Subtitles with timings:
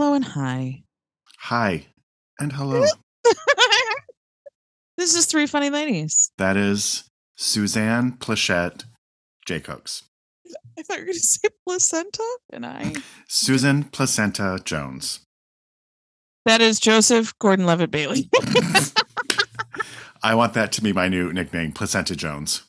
[0.00, 0.82] Hello and hi.
[1.40, 1.84] Hi
[2.38, 2.86] and hello.
[4.96, 6.32] this is Three Funny Ladies.
[6.38, 7.04] that is
[7.36, 8.84] Suzanne Plachette
[9.44, 10.04] Jacobs.
[10.78, 12.94] I thought you were going to say placenta, and I.
[13.28, 15.20] Susan Placenta Jones.
[16.46, 18.30] That is Joseph Gordon Levitt Bailey.
[20.22, 22.62] I want that to be my new nickname, Placenta Jones.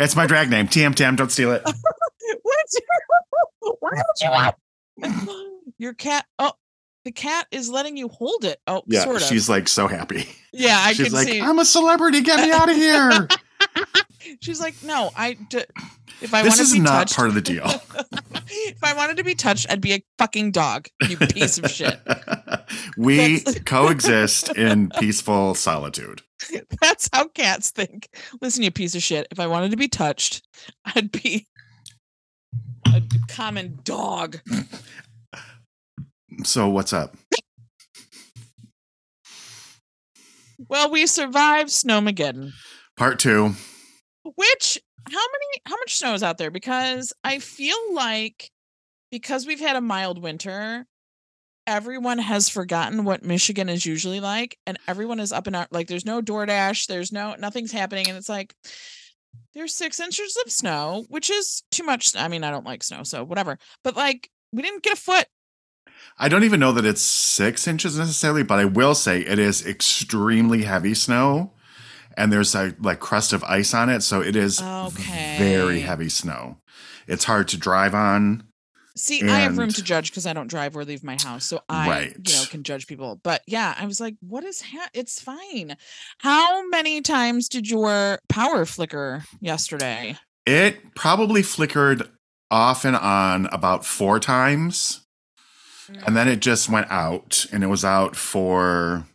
[0.00, 0.68] it's my drag name.
[0.68, 1.60] TM Tam, don't steal it.
[1.64, 4.52] What's your, why would you?
[5.78, 6.24] Your cat.
[6.38, 6.52] Oh,
[7.04, 8.58] the cat is letting you hold it.
[8.66, 9.22] Oh, Yeah, sort of.
[9.22, 10.28] she's like so happy.
[10.52, 11.40] yeah, I she's can like, see.
[11.40, 12.20] I'm a celebrity.
[12.22, 13.28] Get me out of here.
[14.42, 15.34] She's like, no, I.
[15.48, 15.62] D-
[16.20, 17.64] if I this wanted is to be not touched, part of the deal.
[18.46, 20.88] if I wanted to be touched, I'd be a fucking dog.
[21.08, 21.98] You piece of shit.
[22.98, 26.22] we coexist in peaceful solitude.
[26.82, 28.08] That's how cats think.
[28.42, 29.26] Listen, you piece of shit.
[29.30, 30.46] If I wanted to be touched,
[30.84, 31.46] I'd be
[32.94, 34.40] a common dog.
[36.44, 37.16] So what's up?
[40.68, 42.52] Well, we survived Snowmageddon.
[42.96, 43.52] Part two.
[44.24, 46.50] Which how many how much snow is out there?
[46.50, 48.50] Because I feel like
[49.10, 50.86] because we've had a mild winter,
[51.66, 55.72] everyone has forgotten what Michigan is usually like, and everyone is up and out.
[55.72, 58.54] Like there's no DoorDash, there's no nothing's happening, and it's like
[59.54, 62.14] there's six inches of snow, which is too much.
[62.16, 63.58] I mean, I don't like snow, so whatever.
[63.82, 65.26] But like we didn't get a foot.
[66.18, 69.64] I don't even know that it's six inches necessarily, but I will say it is
[69.66, 71.52] extremely heavy snow,
[72.16, 75.34] and there's a like crust of ice on it, so it is Okay.
[75.38, 76.58] very heavy snow.
[77.06, 78.47] It's hard to drive on.
[78.98, 81.60] See, I have room to judge because I don't drive or leave my house, so
[81.68, 83.20] I, you know, can judge people.
[83.22, 85.76] But yeah, I was like, "What is ha- It's fine."
[86.18, 90.16] How many times did your power flicker yesterday?
[90.46, 92.08] It probably flickered
[92.50, 95.02] off and on about four times,
[96.06, 99.06] and then it just went out, and it was out for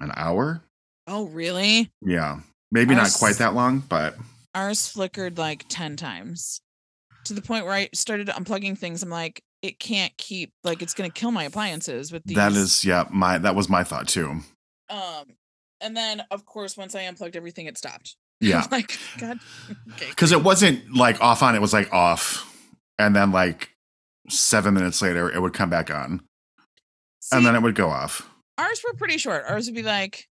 [0.00, 0.62] an hour.
[1.06, 1.90] Oh, really?
[2.02, 2.40] Yeah,
[2.72, 4.16] maybe not quite that long, but
[4.54, 6.60] Ours flickered like ten times,
[7.26, 9.02] to the point where I started unplugging things.
[9.02, 12.36] I'm like, it can't keep like it's going to kill my appliances with these.
[12.36, 13.04] that is yeah.
[13.10, 14.40] My that was my thought too.
[14.90, 15.24] um.
[15.82, 18.16] And then, of course, once I unplugged everything, it stopped.
[18.40, 18.66] Yeah.
[18.70, 19.38] Like, God.
[19.94, 20.10] Okay.
[20.10, 22.44] because it wasn't like off on it was like off
[22.98, 23.70] and then like
[24.28, 26.20] seven minutes later it would come back on
[27.20, 29.44] See, and then it would go off ours were pretty short.
[29.48, 30.28] Ours would be like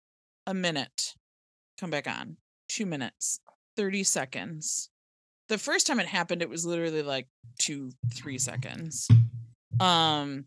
[0.48, 1.14] a minute,
[1.80, 2.38] come back on,
[2.70, 3.40] two minutes,
[3.78, 4.90] 30 seconds.
[5.50, 7.28] The first time it happened, it was literally like
[7.60, 9.08] two, three seconds.
[9.80, 10.46] Um,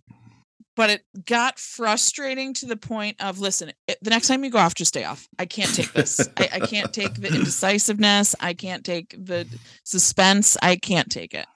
[0.76, 4.58] but it got frustrating to the point of listen, it, the next time you go
[4.58, 5.28] off, just stay off.
[5.38, 6.20] I can't take this.
[6.36, 8.34] I, I can't take the indecisiveness.
[8.40, 9.46] I can't take the
[9.84, 10.56] suspense.
[10.62, 11.46] I can't take it.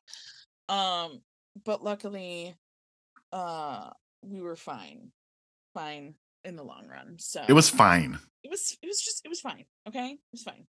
[0.69, 1.21] Um,
[1.65, 2.55] but luckily,
[3.33, 3.91] uh,
[4.23, 5.11] we were fine,
[5.75, 6.15] fine
[6.45, 7.17] in the long run.
[7.19, 10.43] So it was fine it was it was just it was fine okay it was
[10.43, 10.67] fine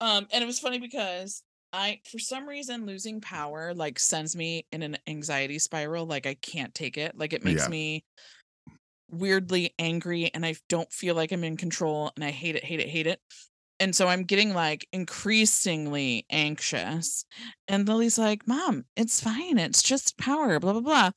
[0.00, 1.42] um and it was funny because
[1.74, 6.34] i for some reason losing power like sends me in an anxiety spiral like i
[6.34, 7.68] can't take it like it makes Yeah.
[7.68, 8.04] me
[9.10, 12.80] weirdly angry and i don't feel like i'm in control and i hate it hate
[12.80, 13.20] it hate it
[13.80, 17.24] and so i'm getting like increasingly anxious
[17.68, 21.10] and lily's like mom it's fine it's just power blah blah blah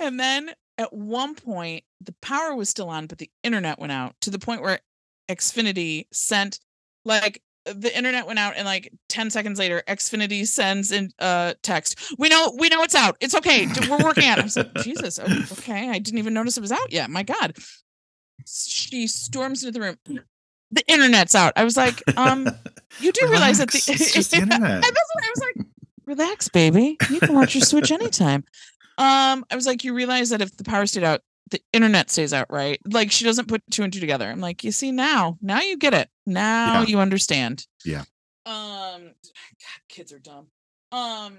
[0.00, 4.14] and then at one point the power was still on but the internet went out
[4.20, 4.80] to the point where
[5.28, 6.60] xfinity sent
[7.04, 7.42] like
[7.74, 12.28] the internet went out and like 10 seconds later xfinity sends in uh text we
[12.28, 13.16] know we know it's out.
[13.20, 13.66] It's okay.
[13.88, 14.40] We're working on it.
[14.40, 15.90] I was like jesus okay.
[15.90, 17.10] I didn't even notice it was out yet.
[17.10, 17.56] My god.
[18.46, 20.20] She storms into the room.
[20.70, 21.52] The internet's out.
[21.56, 22.48] I was like um
[23.00, 23.78] you do realize that the
[24.30, 24.70] the internet.
[24.70, 25.66] and that's what I was like,
[26.06, 26.96] relax, baby.
[27.10, 28.44] You can watch your Switch anytime.
[28.98, 31.20] Um, I was like, you realize that if the power stayed out,
[31.50, 32.80] the internet stays out, right?
[32.90, 34.28] Like she doesn't put two and two together.
[34.28, 36.08] I'm like, you see now, now you get it.
[36.26, 36.86] Now Yeah.
[36.86, 37.66] you understand.
[37.84, 38.02] Yeah.
[38.44, 40.46] Um, God, kids are dumb.
[40.92, 41.36] Um,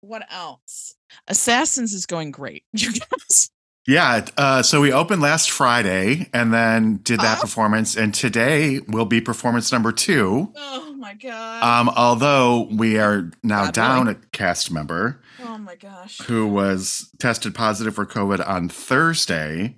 [0.00, 0.94] what else?
[1.28, 2.64] Assassins is going great.
[2.72, 3.50] You guys.
[3.86, 7.42] yeah uh, so we opened last friday and then did that Oh.
[7.42, 11.62] performance and today will be performance number two Oh my god.
[11.62, 14.20] um, although we are now God down willing.
[14.22, 16.18] a cast member oh my gosh.
[16.22, 19.76] who was tested positive for COVID on Thursday.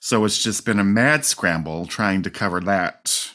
[0.00, 3.30] So it's just been a mad scramble trying to cover that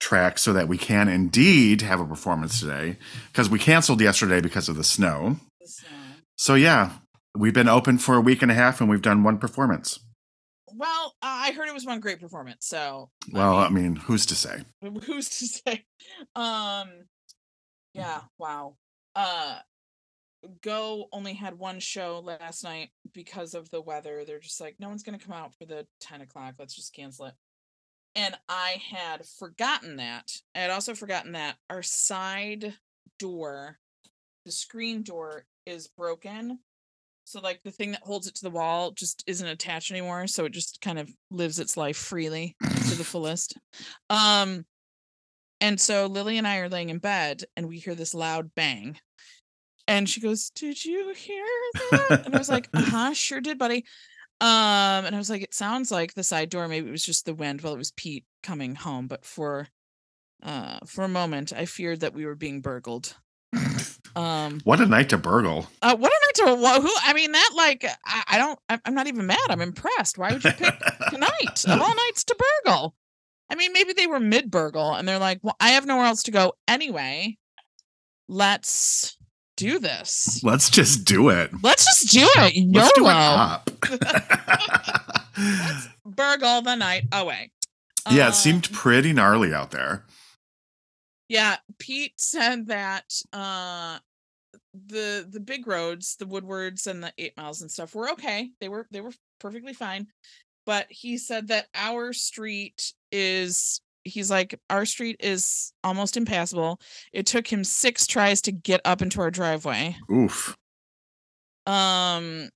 [0.00, 2.96] track so that we can indeed have a performance today
[3.32, 5.36] because we canceled yesterday because of the snow.
[5.64, 5.86] So-
[6.36, 6.92] So yeah,
[7.36, 10.00] we've been open for a week and a half and we've done one performance.
[10.74, 12.66] Well, I heard it was one great performance.
[12.66, 14.62] So Well, I mean- mean, who's to say?
[15.04, 15.84] who's to say
[16.36, 16.90] um
[17.94, 18.76] yeah wow
[19.14, 19.58] uh
[20.62, 24.24] Go only had one show last night because of the weather.
[24.24, 26.54] They're just like, no one's gonna come out for the 10 o'clock.
[26.58, 27.34] Let's just cancel it.
[28.14, 30.32] And I had forgotten that.
[30.54, 32.74] I had also forgotten that our side
[33.18, 33.78] door,
[34.46, 36.60] the screen door, is broken.
[37.30, 40.26] So like the thing that holds it to the wall just isn't attached anymore.
[40.26, 43.56] So it just kind of lives its life freely to the fullest.
[44.08, 44.66] Um
[45.60, 48.98] and so Lily and I are laying in bed and we hear this loud bang.
[49.86, 51.46] And she goes, Did you hear
[51.92, 52.22] that?
[52.26, 53.84] And I was like, Uh huh, sure did, buddy.
[54.40, 56.66] Um, and I was like, It sounds like the side door.
[56.66, 57.60] Maybe it was just the wind.
[57.60, 59.68] Well, it was Pete coming home, but for
[60.42, 63.14] uh for a moment I feared that we were being burgled.
[64.16, 65.68] Um what a night to burgle.
[65.82, 68.78] uh, what a night to wha- who I mean that like I, I don't I,
[68.84, 69.38] I'm not even mad.
[69.48, 70.18] I'm impressed.
[70.18, 70.74] Why would you pick
[71.10, 72.94] tonight of all nights to burgle?
[73.48, 76.22] I mean, maybe they were mid burgle and they're like, well, I have nowhere else
[76.24, 77.36] to go anyway.
[78.28, 79.16] Let's
[79.56, 80.42] do this.
[80.44, 81.50] Let's just do it.
[81.62, 82.74] Let's just do it.
[82.74, 83.10] Let's do it YOLO.
[83.10, 83.70] up.
[86.04, 87.50] Burgle the night away.
[88.10, 90.04] yeah, it Um, seemed pretty gnarly out there.
[91.30, 94.00] Yeah, Pete said that uh
[94.74, 98.50] the the big roads, the Woodwards and the 8 miles and stuff were okay.
[98.60, 100.08] They were they were perfectly fine.
[100.66, 106.80] But he said that our street is he's like our street is almost impassable.
[107.12, 109.96] It took him 6 tries to get up into our driveway.
[110.12, 110.56] Oof.
[111.64, 112.48] Um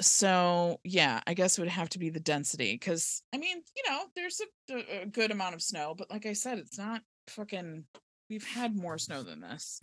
[0.00, 3.84] so yeah, I guess it would have to be the density cuz I mean, you
[3.88, 7.84] know, there's a, a good amount of snow, but like I said, it's not fucking
[8.28, 9.80] we've had more snow than this.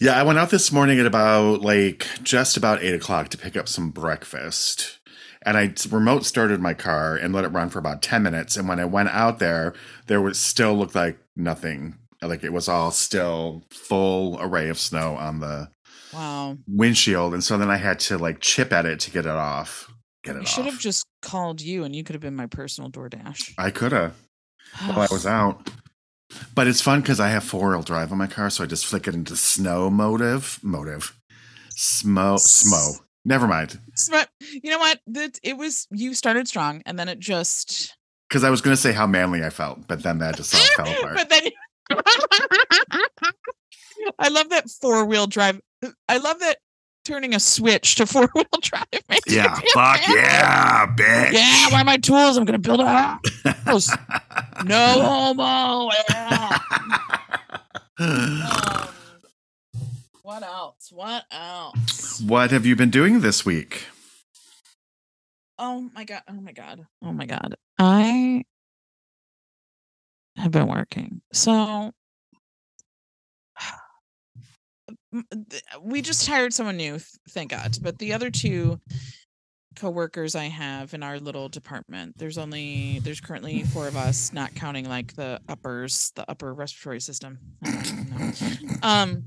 [0.00, 3.56] Yeah, I went out this morning at about like just about eight o'clock to pick
[3.56, 4.98] up some breakfast.
[5.44, 8.56] And I remote started my car and let it run for about 10 minutes.
[8.56, 9.74] And when I went out there,
[10.06, 11.96] there was still looked like nothing.
[12.22, 15.70] Like it was all still full array of snow on the
[16.12, 16.58] Wow.
[16.68, 17.32] windshield.
[17.34, 19.90] And so then I had to like chip at it to get it off.
[20.22, 22.90] Get it I should have just called you and you could have been my personal
[22.90, 23.54] DoorDash.
[23.58, 24.14] I could have
[24.86, 25.68] while I was out.
[26.54, 28.86] But it's fun because I have four wheel drive on my car, so I just
[28.86, 30.58] flick it into snow motive.
[30.62, 31.14] Motive.
[31.76, 32.98] Smo smo.
[33.24, 33.78] Never mind.
[34.40, 35.00] You know what?
[35.06, 37.96] That it was you started strong and then it just
[38.28, 40.94] Because I was gonna say how manly I felt, but then that just all fell
[40.98, 41.16] apart.
[41.16, 41.42] but then
[44.18, 45.60] I love that four wheel drive.
[46.08, 46.58] I love that
[47.04, 48.84] turning a switch to four wheel drive.
[49.08, 51.32] makes yeah, fuck yeah, bitch.
[51.32, 52.36] Yeah, where are my tools?
[52.36, 53.18] I'm gonna build a
[53.64, 53.90] house.
[54.64, 55.90] No homo.
[56.08, 56.58] Yeah.
[57.98, 58.42] Um,
[60.22, 60.90] what else?
[60.92, 62.20] What else?
[62.20, 63.86] what have you been doing this week?
[65.58, 66.22] Oh my god.
[66.28, 66.86] Oh my god.
[67.02, 67.56] Oh my god.
[67.78, 68.44] I
[70.36, 71.22] have been working.
[71.32, 71.92] So m-
[74.88, 74.98] th-
[75.80, 77.76] we just hired someone new, th- thank God.
[77.82, 78.80] But the other two
[79.76, 84.54] coworkers I have in our little department, there's only there's currently four of us, not
[84.54, 87.38] counting like the uppers, the upper respiratory system.
[87.64, 88.76] I don't even know.
[88.82, 89.24] Um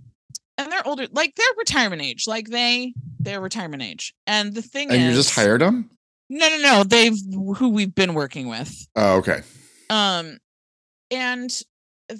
[0.57, 2.25] and they're older, like they're retirement age.
[2.27, 4.13] Like they they're retirement age.
[4.27, 5.89] And the thing And is you just hired them?
[6.29, 6.83] no, no, no.
[6.83, 7.17] They've
[7.57, 8.71] who we've been working with.
[8.95, 9.41] Oh, okay.
[9.89, 10.37] Um,
[11.11, 11.51] and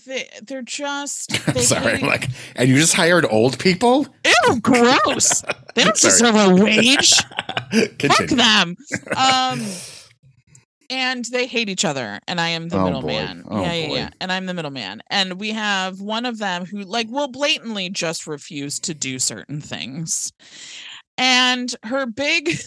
[0.05, 4.07] they they're just they Sorry, hate- like, and you just hired old people?
[4.25, 5.43] ew, gross.
[5.75, 7.13] They don't deserve a wage.
[7.99, 8.77] Fuck them.
[9.17, 9.61] Um,
[10.89, 13.43] and they hate each other, and I am the Oh, middleman.
[13.49, 13.95] Oh, yeah, yeah, boy.
[13.95, 14.09] yeah.
[14.21, 15.01] And I'm the middleman.
[15.09, 19.59] And we have one of them who like will blatantly just refuse to do certain
[19.59, 20.31] things.
[21.17, 22.57] And her big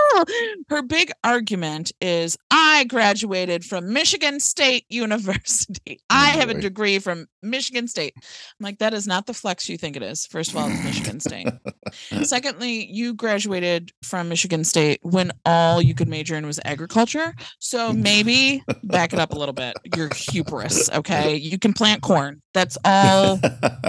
[0.68, 5.98] her big argument is I graduated from Michigan State University.
[6.02, 8.14] Oh, I have a Oh, degree from Michigan State.
[8.16, 8.22] I'm
[8.64, 10.26] like, that is not the flex you think it is.
[10.26, 11.48] First of all, it's Michigan State.
[12.24, 17.34] Secondly, you graduated from Michigan State when all you could major in was agriculture.
[17.58, 19.76] So maybe back it up a little bit.
[19.96, 21.36] you're hubris, okay?
[21.36, 22.42] You can plant corn.
[22.54, 23.36] That's all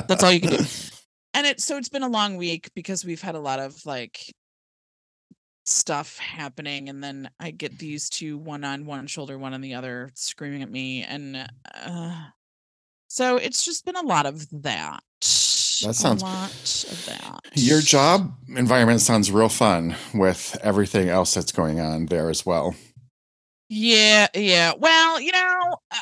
[0.08, 0.64] that's all you can do.
[1.40, 4.36] And it so it's been a long week because we've had a lot of like
[5.66, 9.74] stuff happening and then I get these two one on one shoulder, one on the
[9.74, 11.50] other screaming at me and
[11.82, 12.26] uh
[13.08, 15.02] so it's just been a lot of that.
[15.22, 17.40] That sounds- a lot of that.
[17.54, 22.76] Your job environment sounds real fun with everything else that's going on there as well.
[23.70, 24.74] Yeah, yeah.
[24.78, 25.98] Well, you know, uh,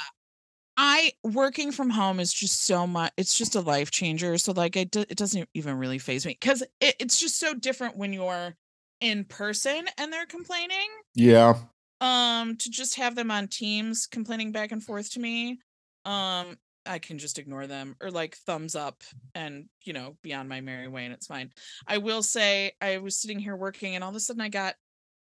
[0.77, 3.11] I working from home is just so much.
[3.17, 4.37] It's just a life changer.
[4.37, 7.55] So like, it do, it doesn't even really phase me because it, it's just so
[7.55, 8.55] different when you're
[9.01, 10.87] in person and they're complaining.
[11.15, 11.55] Yeah.
[11.99, 15.59] Um, to just have them on Teams complaining back and forth to me.
[16.05, 19.03] Um, I can just ignore them or like thumbs up
[19.35, 21.51] and you know be on my merry way and it's fine.
[21.85, 24.75] I will say I was sitting here working and all of a sudden I got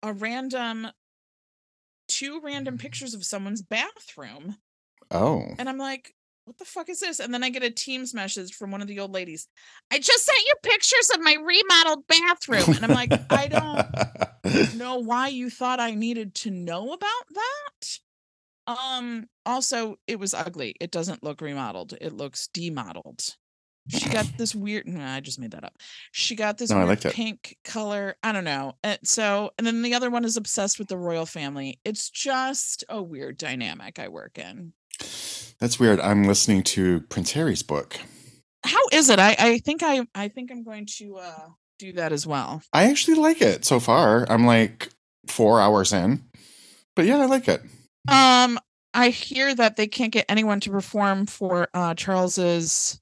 [0.03, 0.89] a random
[2.09, 4.57] two random pictures of someone's bathroom
[5.11, 5.45] Oh.
[5.59, 6.15] and I'm like,
[6.49, 7.21] what the fuck is this?
[7.21, 9.47] And then I get a Teams message from one of the old ladies.
[9.91, 12.77] I just sent you pictures of my remodeled bathroom.
[12.77, 17.99] And I'm like, I don't know why you thought I needed to know about that.
[18.67, 20.75] Um, also, it was ugly.
[20.81, 23.37] It doesn't look remodeled, it looks demodeled.
[23.89, 24.87] She got this weird.
[24.87, 25.75] No, I just made that up.
[26.13, 28.17] She got this No, weird pink color.
[28.23, 28.75] I don't know.
[28.83, 31.79] And so, and then the other one is obsessed with the royal family.
[31.85, 34.73] It's just a weird dynamic I work in.
[35.61, 36.01] That's weird.
[36.01, 37.99] I'm listening to Prince Harry's book.
[38.65, 39.19] How is it?
[39.19, 42.63] I I think I I think I'm going to uh do that as well.
[42.73, 44.27] I actually like it so far.
[44.31, 44.91] I'm like
[45.27, 46.25] four hours in,
[46.97, 47.63] but yeah, I like it.
[48.09, 48.59] Um,
[48.95, 53.01] I hear that they can't get anyone to perform for uh Charles's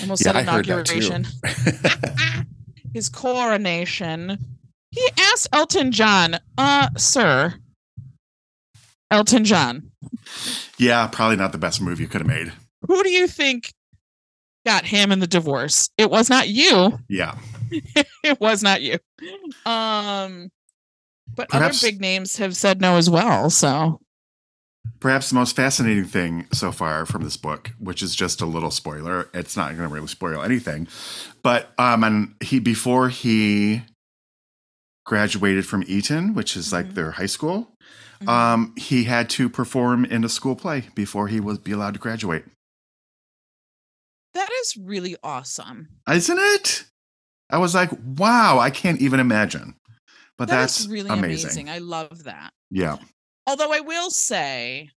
[0.00, 0.96] almost Yeah, said I heard that too.
[0.98, 1.26] inauguration,
[2.94, 4.38] his coronation.
[4.90, 7.54] He asked Elton John, "Uh, sir,
[9.12, 9.90] Elton John,
[10.78, 12.52] yeah, probably not the best move you could have made.
[12.88, 13.72] who do you think
[14.66, 15.90] got him in the divorce?
[15.98, 16.98] It was not you.
[17.08, 17.36] Yeah.
[18.24, 18.98] It was not you.
[19.64, 20.50] Um,
[21.34, 23.48] but Perhaps- other big names have said no as well.
[23.50, 24.00] So
[25.00, 28.70] Perhaps the most fascinating thing so far from this book, which is just a little
[28.70, 30.86] spoiler, it's not going to really spoil anything,
[31.42, 33.82] but um, and he before he
[35.04, 36.94] graduated from Eton, which is like Mhm.
[36.94, 37.74] their high school,
[38.22, 38.28] mhm.
[38.28, 42.00] um, he had to perform in a school play before he was be allowed to
[42.00, 42.44] graduate.
[44.34, 45.88] that is really awesome.
[46.10, 46.84] Isn't it?
[47.50, 49.74] I was like, wow, I can't even imagine.
[50.38, 51.50] But That that's really amazing.
[51.50, 51.70] amazing.
[51.70, 52.52] I love that.
[52.70, 52.96] Yeah.
[53.46, 54.90] Although I will say,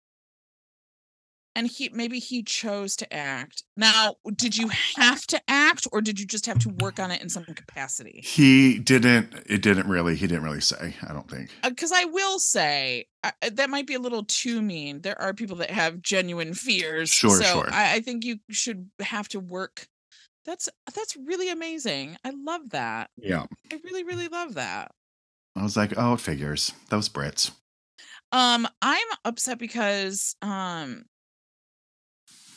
[1.56, 3.64] and he maybe he chose to act.
[3.78, 7.22] Now, did you have to act, or did you just have to work on it
[7.22, 8.22] in some capacity?
[8.24, 11.50] He didn't it didn't really he didn't really say, I don't think.
[11.64, 15.02] Because I will say uh, uh, that might be a little too mean.
[15.02, 17.10] There are people that have genuine fears.
[17.10, 17.70] Sure, so sure.
[17.72, 19.88] I, I think you should have to work.
[20.46, 22.18] That's that's really amazing.
[22.26, 23.10] I love that.
[23.18, 23.46] Yeah.
[23.72, 24.92] I really, really love that.
[25.56, 26.74] I was like, oh, it figures.
[26.90, 27.52] Those Brits.
[28.32, 31.06] Um, I'm upset because um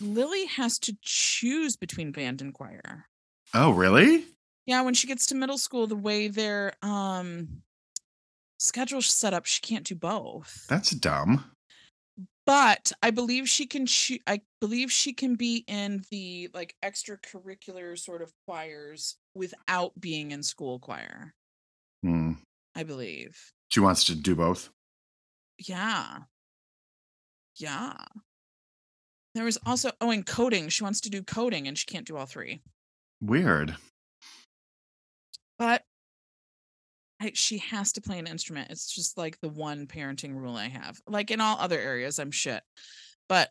[0.01, 3.07] Lily has to choose between band and choir.
[3.55, 4.25] Oh, really?
[4.67, 7.63] Yeah, when she gets to middle school, the way their um
[8.59, 10.67] schedule's set up, she can't do both.
[10.69, 11.45] That's dumb.
[12.47, 17.99] But I believe she can choo- I believe she can be in the like extracurricular
[17.99, 21.35] sort of choirs without being in school choir.
[22.03, 22.33] Hmm.
[22.75, 23.53] I believe.
[23.69, 24.71] She wants to do both.
[25.59, 26.19] Yeah.
[27.57, 27.97] Yeah.
[29.37, 30.71] There was also oh, and coding.
[30.71, 32.63] She wants to do coding and she can't do all three.
[33.21, 33.77] Weird.
[35.59, 35.83] But
[37.21, 38.71] I, she has to play an instrument.
[38.71, 40.99] It's just like the one parenting rule I have.
[41.07, 42.63] Like in all other areas, I'm shit.
[43.29, 43.51] But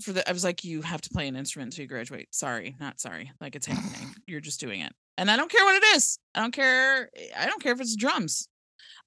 [0.00, 2.28] for the, I was like, you have to play an instrument until you graduate.
[2.30, 3.32] Sorry, not sorry.
[3.40, 4.14] Like it's happening.
[4.28, 6.20] You're just doing it, and I don't care what it is.
[6.36, 7.10] I don't care.
[7.36, 8.48] I don't care if it's drums.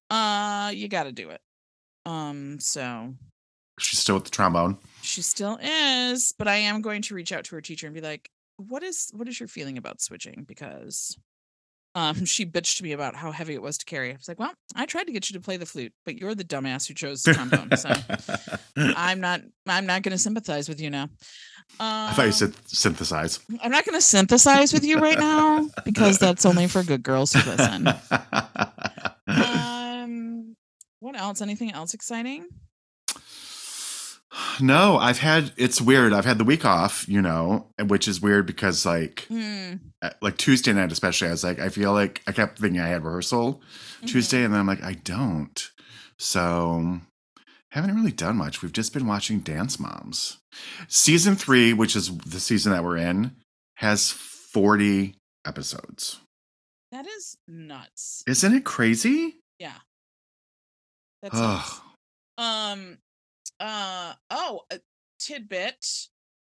[0.09, 1.41] Uh, you got to do it.
[2.05, 3.13] Um, so
[3.79, 4.77] She's still with the trombone.
[5.01, 8.01] she still is, but I am going to reach out to her teacher and be
[8.01, 11.17] like, "What is what is your feeling about switching?" Because
[11.95, 14.11] um, she bitched to me about how heavy it was to carry.
[14.11, 16.35] I was like, "Well, I tried to get you to play the flute, but you're
[16.35, 17.91] the dumbass who chose the trombone, so
[18.95, 19.41] I'm not.
[19.67, 21.09] I'm not going to sympathize with you now."
[21.79, 23.39] Um, I thought you said synthesize.
[23.61, 27.33] I'm not going to synthesize with you right now because that's only for good girls
[27.33, 27.87] who listen.
[29.27, 30.55] Um,
[30.99, 31.41] what else?
[31.41, 32.47] Anything else exciting?
[34.61, 36.13] No, I've had it's weird.
[36.13, 40.71] I've had the week off, you know, which is weird because like uh, like Tuesday
[40.73, 43.61] night especially, I was like, I feel like I kept thinking I had rehearsal
[44.01, 44.07] Mhm.
[44.07, 45.71] Tuesday, and then I'm like, I don't.
[46.17, 46.99] So
[47.71, 48.61] haven't really done much.
[48.61, 50.37] We've just been watching Dance Moms.
[50.87, 53.35] Season three, which is the season that we're in,
[53.77, 56.19] has 40 episodes.
[56.91, 58.23] That is nuts.
[58.27, 59.35] Isn't it crazy?
[59.59, 59.75] Yeah.
[61.21, 61.39] That's
[62.37, 62.97] um
[63.59, 64.79] uh oh a
[65.19, 65.85] tidbit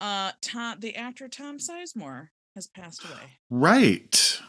[0.01, 4.39] uh tom the actor tom sizemore has passed away Right.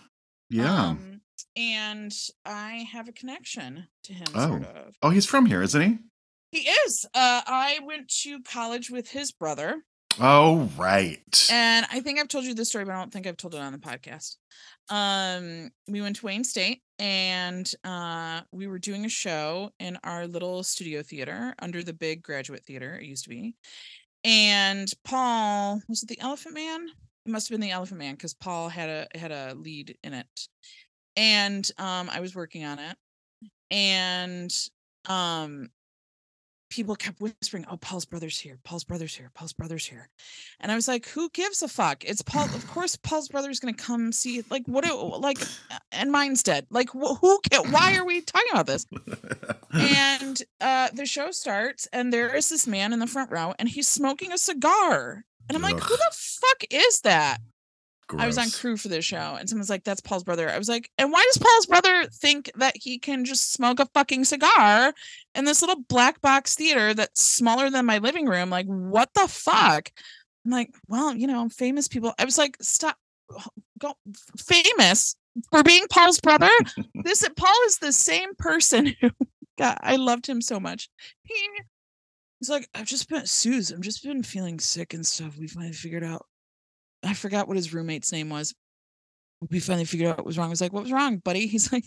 [0.50, 0.88] Yeah.
[0.88, 1.20] um
[1.56, 2.12] and
[2.44, 4.48] i have a connection to him Oh.
[4.48, 5.98] sort of oh, he's from here, isn't he?
[6.52, 9.82] he is uh i went to college with his brother
[10.20, 11.48] Oh, right.
[11.50, 13.60] and i think i've told you this story but i don't think i've told it
[13.60, 14.36] on the podcast
[14.88, 20.26] um we went to wayne state and uh we were doing a show in our
[20.26, 23.54] little studio theater under the big graduate theater it used to be
[24.24, 26.86] and Paul was it the Elephant Man?
[27.26, 30.14] It must have been the Elephant Man because Paul had a had a lead in
[30.14, 30.48] it,
[31.16, 32.96] and um, I was working on it,
[33.70, 34.52] and
[35.08, 35.70] um,
[36.72, 38.58] people kept whispering, "Oh, Paul's brother's here.
[38.64, 39.30] Paul's brother's here.
[39.34, 40.08] Paul's brother's here,"
[40.60, 42.04] and I was like, "Who gives a fuck?
[42.04, 42.44] It's Paul.
[42.44, 44.42] Of course, Paul's brother's gonna come see.
[44.50, 44.84] Like, what?
[44.84, 45.38] Do, like,
[45.92, 46.66] and mine's dead.
[46.70, 47.40] Like, wh- who?
[47.50, 48.86] Ca- why are we talking about this?"
[49.72, 53.68] and uh the show starts and there is this man in the front row and
[53.68, 57.38] he's smoking a cigar and i'm like who the fuck is that
[58.18, 60.68] i was on crew for this show and someone's like that's paul's brother i was
[60.68, 64.92] like and why does paul's brother think that he can just smoke a fucking cigar
[65.34, 69.26] in this little black box theater that's smaller than my living room like what the
[69.28, 69.90] fuck
[70.44, 72.96] i'm like well you know famous people i was like stop
[73.78, 73.94] go
[74.38, 75.16] famous
[75.50, 76.50] for being paul's brother
[77.02, 79.10] this paul is the same person who
[79.58, 80.88] God, I loved him so much.
[81.24, 81.34] He,
[82.38, 83.72] he's like, I've just been Suze.
[83.72, 85.36] I've just been feeling sick and stuff.
[85.38, 86.26] We finally figured out.
[87.04, 88.54] I forgot what his roommate's name was.
[89.50, 90.46] We finally figured out what was wrong.
[90.46, 91.84] I was like, "What was wrong, buddy?" He's like,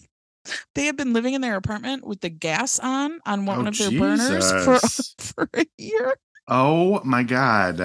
[0.75, 3.77] "They had been living in their apartment with the gas on on one Oh, of
[3.77, 4.79] their burners for
[5.19, 6.15] for a year."
[6.47, 7.79] oh my god.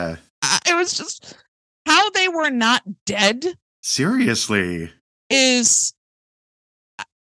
[0.67, 1.37] It was just
[1.87, 3.47] how they were not dead
[3.83, 4.91] Seriously.
[5.31, 5.95] is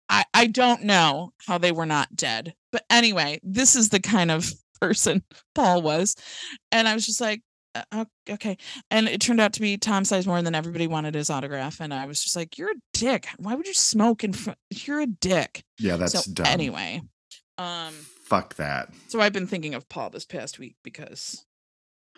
[0.10, 2.54] I, I don't know how they were not dead.
[2.72, 4.50] But anyway, this is the kind of
[4.82, 5.24] person
[5.56, 6.16] Paul was.
[6.72, 7.42] And I was just like,
[7.76, 8.58] "Uh, okay.
[8.92, 11.80] And it turned out to be Tom Sizemore, and then everybody wanted his autograph.
[11.80, 13.28] And I was just like, you're a dick.
[13.38, 14.58] Why would you smoke in front?
[14.72, 15.64] You're a dick.
[15.80, 16.46] Yeah, that's so dumb.
[16.48, 17.02] anyway,
[17.58, 17.94] um,
[18.26, 18.94] Fuck that.
[19.08, 21.46] so I've been thinking of Paul this past week because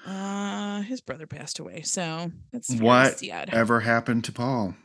[0.05, 1.81] uh his brother passed away.
[1.83, 3.49] So that's What sad.
[3.53, 4.75] ever happened to Paul?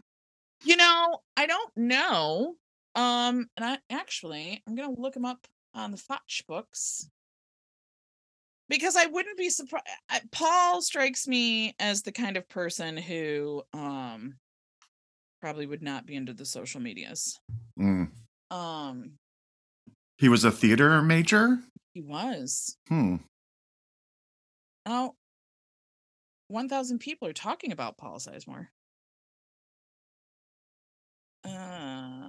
[0.64, 2.54] You know, I don't know.
[2.94, 7.08] Um, and I actually I'm gonna look him up on the Foch books
[8.68, 9.86] because I wouldn't be surprised.
[10.32, 14.36] Paul strikes me as the kind of person who um
[15.40, 17.38] probably would not be into the social medias.
[17.78, 18.10] Mm.
[18.50, 19.12] Um,
[20.18, 21.58] He was a theater major?
[21.94, 22.76] he was.
[22.88, 23.16] Hmm.
[24.86, 25.14] Oh,
[26.48, 28.68] 1,000 people are talking about Paul Sizemore.
[31.44, 32.25] Uh,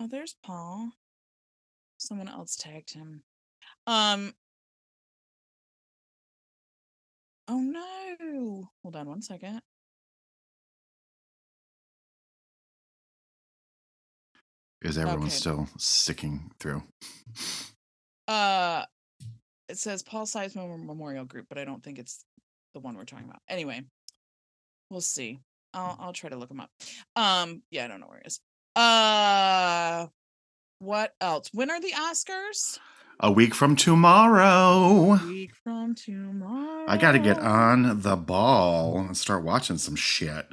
[0.00, 0.90] oh, there's Paul.
[1.98, 3.22] Someone else tagged him.
[3.86, 4.34] Um.
[7.48, 8.70] Oh no!
[8.82, 9.60] Hold on one second.
[14.82, 15.30] Is everyone Okay.
[15.30, 16.82] still sticking through?
[18.28, 18.84] Uh,
[19.68, 22.24] it says Paul Sizemore Memorial Group, but I don't think it's
[22.74, 23.40] the one we're talking about.
[23.48, 23.82] Anyway,
[24.90, 25.40] we'll see.
[25.72, 26.70] I'll I'll try to look him up.
[27.16, 28.40] Um, yeah, I don't know where he is.
[28.76, 30.06] Uh,
[30.78, 31.48] what else?
[31.52, 32.78] When are the Oscars?
[33.20, 35.18] A week from tomorrow.
[35.26, 36.84] Week from tomorrow.
[36.86, 40.46] I got to get on the ball and start watching some shit.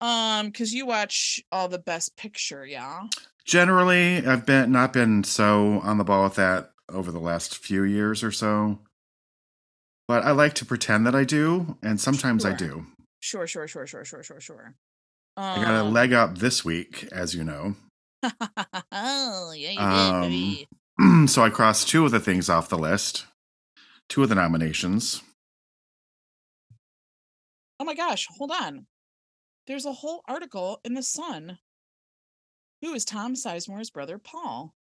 [0.00, 3.02] Um, because you watch all the Best Picture, yeah.
[3.44, 7.82] Generally, I've been not been so on the ball with that over the last few
[7.82, 8.78] years or so.
[10.08, 12.86] But I like to pretend that I do, and sometimes I do.
[13.20, 14.74] Sure, sure, sure, sure, sure, sure, sure.
[15.36, 17.74] I got a Um, leg up this week, as you know.
[18.22, 20.68] oh yeah, you did, Um, baby.
[21.26, 23.26] so I crossed two of the things off the list,
[24.08, 25.22] two of the nominations.
[27.80, 28.86] Oh my gosh, hold on.
[29.66, 31.58] There's a whole article in the Sun.
[32.82, 34.74] Who is Tom Sizemore's brother, Paul?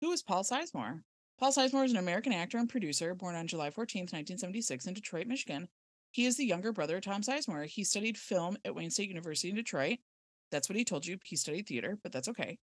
[0.00, 1.02] Who is Paul Sizemore?
[1.38, 5.26] Paul Sizemore is an American actor and producer born on July 14th, 1976, in Detroit,
[5.26, 5.68] Michigan.
[6.12, 7.66] He is the younger brother of Tom Sizemore.
[7.66, 9.98] He studied film at Wayne State University in Detroit.
[10.50, 11.18] That's what he told you.
[11.24, 12.58] He studied theater, but that's okay.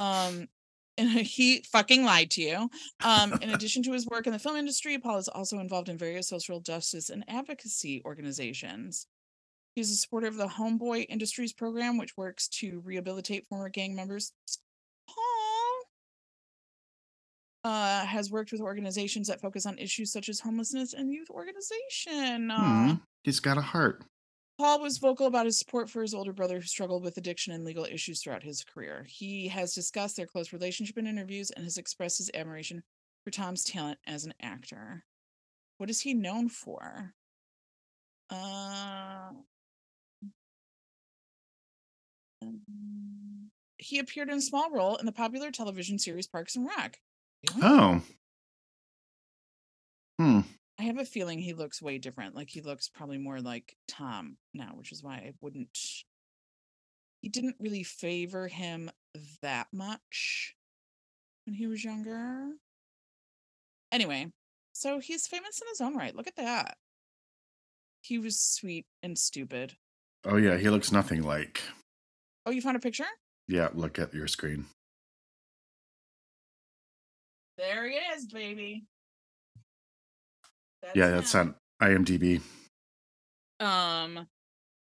[0.00, 0.48] Um,
[0.98, 2.68] and he fucking lied to you.
[3.04, 5.96] Um, in addition to his work in the film industry, Paul is also involved in
[5.96, 9.06] various social justice and advocacy organizations.
[9.76, 14.32] He's a supporter of the Homeboy Industries program, which works to rehabilitate former gang members.
[15.08, 15.84] Paul
[17.68, 22.50] uh, has worked with organizations that focus on issues such as homelessness and youth organization.
[22.50, 24.04] Uh, Hmm, he's got a heart.
[24.56, 27.64] Paul was vocal about his support for his older brother who struggled with addiction and
[27.64, 29.06] legal issues throughout his career.
[29.06, 32.82] He has discussed their close relationship in interviews and has expressed his admiration
[33.22, 35.04] for Tom's talent as an actor.
[35.76, 37.12] What is he known for?
[38.30, 39.30] Uh,
[42.42, 46.98] um, he appeared in a small role in the popular television series Parks and Rec.
[47.62, 48.02] Oh.
[50.18, 50.40] Hmm.
[50.78, 52.34] I have a feeling he looks way different.
[52.34, 55.76] Like he looks probably more like Tom now, which is why I wouldn't.
[57.20, 58.90] He didn't really favor him
[59.42, 60.54] that much
[61.46, 62.50] when he was younger.
[63.90, 64.30] Anyway,
[64.72, 66.14] so he's famous in his own right.
[66.14, 66.76] Look at that.
[68.00, 69.74] He was sweet and stupid.
[70.24, 71.60] Oh yeah, he looks nothing like.
[72.46, 73.04] Oh, you found a picture?
[73.48, 74.66] Yeah, look at your screen.
[77.58, 78.84] There he is, baby.
[80.94, 81.56] yeah, that's him.
[81.80, 82.40] on IMDb.
[83.60, 84.28] Um,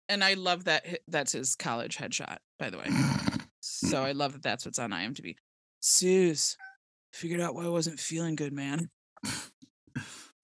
[0.08, 2.88] and I love that that's his college headshot, by the way.
[3.66, 5.36] So I love that that's what's on IMDb.
[5.80, 6.58] Suze,
[7.14, 8.90] figured out why I wasn't feeling good, man.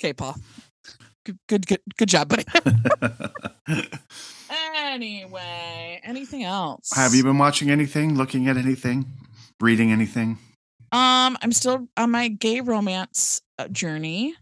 [0.01, 0.37] Okay, Paul.
[1.25, 2.45] Good, good, good, good job, buddy.
[4.73, 6.89] anyway, anything else?
[6.95, 8.15] Have you been watching anything?
[8.15, 9.05] Looking at anything?
[9.59, 10.37] Reading anything?
[10.91, 14.33] Um, I'm still on my gay romance uh, journey,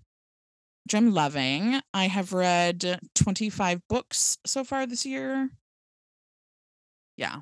[0.85, 1.81] which I'm loving.
[1.93, 5.49] I have read 25 books so far this year.
[7.17, 7.37] Yeah,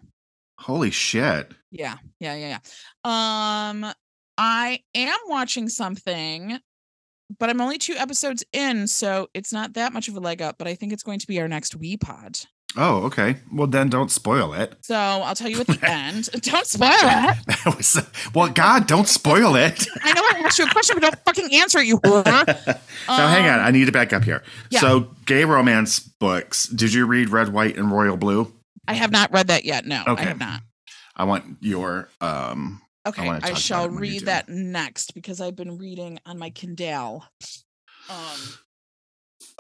[0.60, 1.52] Holy shit!
[1.70, 3.70] yeah, yeah, yeah, yeah.
[3.70, 3.94] Um,
[4.38, 6.60] I am watching something,
[7.38, 10.58] but I'm only two episodes in, so it's not that much of a leg up.
[10.58, 12.40] But I think it's going to be our next Wee Pod.
[12.78, 13.38] Oh, okay.
[13.54, 14.76] Well, then don't spoil it.
[14.82, 16.30] So I'll tell you at the end.
[16.42, 17.66] Don't spoil it.
[17.66, 19.88] Was well, God, don't spoil it.
[20.04, 22.26] I know I asked you a question, but don't fucking answer it, you whore.
[23.08, 23.60] now, hang on.
[23.60, 24.44] Um, I need to back up here.
[24.70, 24.82] yeah.
[24.82, 26.68] So, gay romance books.
[26.68, 28.52] Did you read Red, White, and Royal Blue?
[28.88, 29.86] I have not read that yet.
[29.86, 30.26] No, I Okay.
[30.26, 30.62] have not.
[31.16, 32.82] I want your um.
[33.08, 36.38] Okay, wanna I, shall it when you read that next because I've been reading on
[36.40, 37.24] my Kindle.
[38.10, 38.40] Um,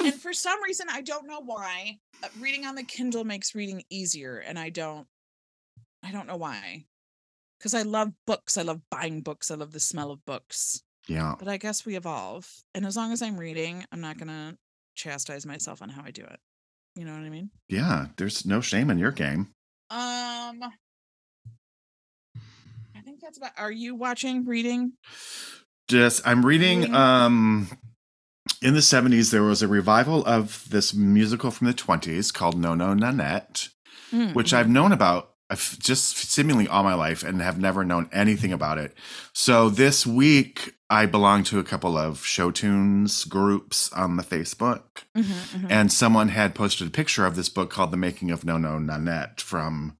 [0.04, 2.00] and for some reason, I don't know why,
[2.40, 5.08] reading on the Kindle makes reading easier, and I don't,
[6.04, 6.86] I don't know why.
[7.60, 10.82] Because I love books, I love buying books, I love the smell of books.
[11.08, 11.36] Yeah.
[11.38, 14.58] But I guess we evolve, and as long as I'm reading, I'm not gonna
[14.96, 16.40] chastise myself on how I do it.
[16.96, 17.50] You know what I mean?
[17.70, 18.08] Yeah.
[18.18, 19.50] There's no shame in your game.
[19.90, 20.64] Um,
[22.96, 23.52] I think that's about.
[23.58, 24.94] Are you watching, reading?
[25.88, 26.96] Just I'm reading Reading?
[26.96, 27.70] um
[28.66, 32.74] in the 70s there was a revival of this musical from the 20s called No
[32.76, 33.70] No Nanette,
[34.12, 34.54] Mm, which.
[34.54, 35.32] I've known about
[35.80, 38.96] just seemingly all my life and have never known anything about it.
[39.34, 44.82] So this week I belong to a couple of show tunes groups on the Facebook
[45.16, 45.68] Mhm, mhm.
[45.70, 48.78] and someone had posted a picture of this book called The Making of No No
[48.80, 49.98] Nanette from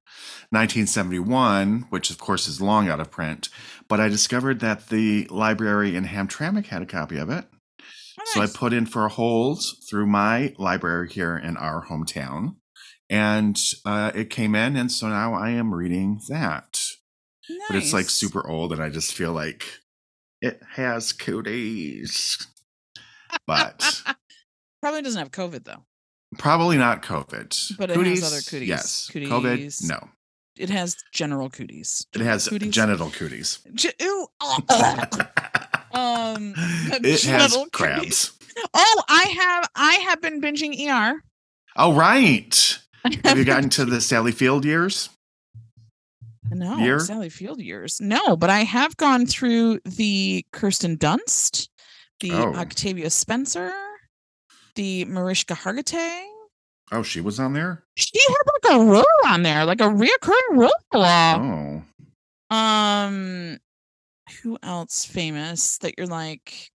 [0.50, 3.48] 1971, which of course is long out of print.
[3.88, 7.46] But I discovered that the library in Hamtramck had a copy of it.
[8.32, 12.56] So I put in for a hold through my library here in our hometown.
[13.08, 16.80] And uh, it came in, and so now I am reading that.
[17.68, 19.64] But it's like super old, and I just feel like
[20.42, 22.44] it has cooties.
[23.46, 24.02] But
[24.82, 25.84] Probably doesn't have COVID though.
[26.38, 27.76] Probably not COVID.
[27.78, 28.68] But it has other cooties.
[28.68, 29.10] Yes.
[29.12, 29.28] Cooties.
[29.28, 30.08] COVID, no.
[30.56, 32.06] It has general cooties.
[32.14, 32.72] It has Cooties.
[32.72, 33.60] genital cooties.
[34.68, 35.26] Ugh.
[35.92, 38.32] Um, it has crabs.
[38.74, 41.22] oh, I have I have been binging ER.
[41.76, 42.78] Oh, right.
[43.24, 45.10] Have you gotten to the Sally Field years?
[46.50, 46.98] no year?
[47.00, 48.00] Sally Field years?
[48.00, 51.68] No, but I have gone through the Kirsten Dunst,
[52.20, 52.54] the Oh.
[52.54, 53.72] Octavia Spencer,
[54.74, 56.24] the Mariska Hargitay.
[56.92, 57.82] Oh, she was on there?
[57.96, 60.72] She had like a role on there, like a reoccurring role.
[60.94, 61.82] Oh.
[62.56, 63.58] Um,
[64.42, 66.70] who else famous that you're like?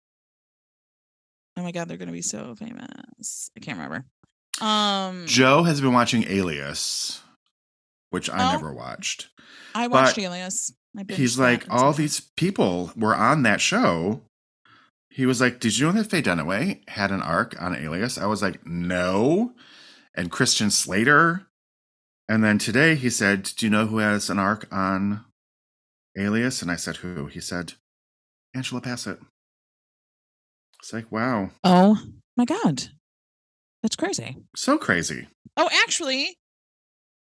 [1.58, 3.50] Oh my god, they're gonna be so famous.
[3.56, 4.06] I can't remember.
[4.62, 7.22] Um, Joe has been watching Alias,
[8.10, 8.52] which I Oh.
[8.52, 9.30] never watched.
[9.76, 10.74] I watched but Alias.
[11.10, 14.24] He's like, all these people were on that show.
[15.10, 18.18] He was like, Did you know that Faye Dunaway had an arc on Alias?
[18.18, 19.54] I was like, No.
[20.16, 21.48] And Christian Slater.
[22.30, 25.26] And then today he said, Do you know who has an arc on
[26.17, 26.62] Alias?
[26.62, 27.28] And I said, Who?
[27.28, 27.74] He said,
[28.56, 29.19] Angela Bassett.
[30.80, 32.02] It's like, wow, Oh
[32.38, 32.84] my god,
[33.84, 34.38] that's crazy.
[34.56, 35.28] so crazy.
[35.58, 36.38] Oh, actually,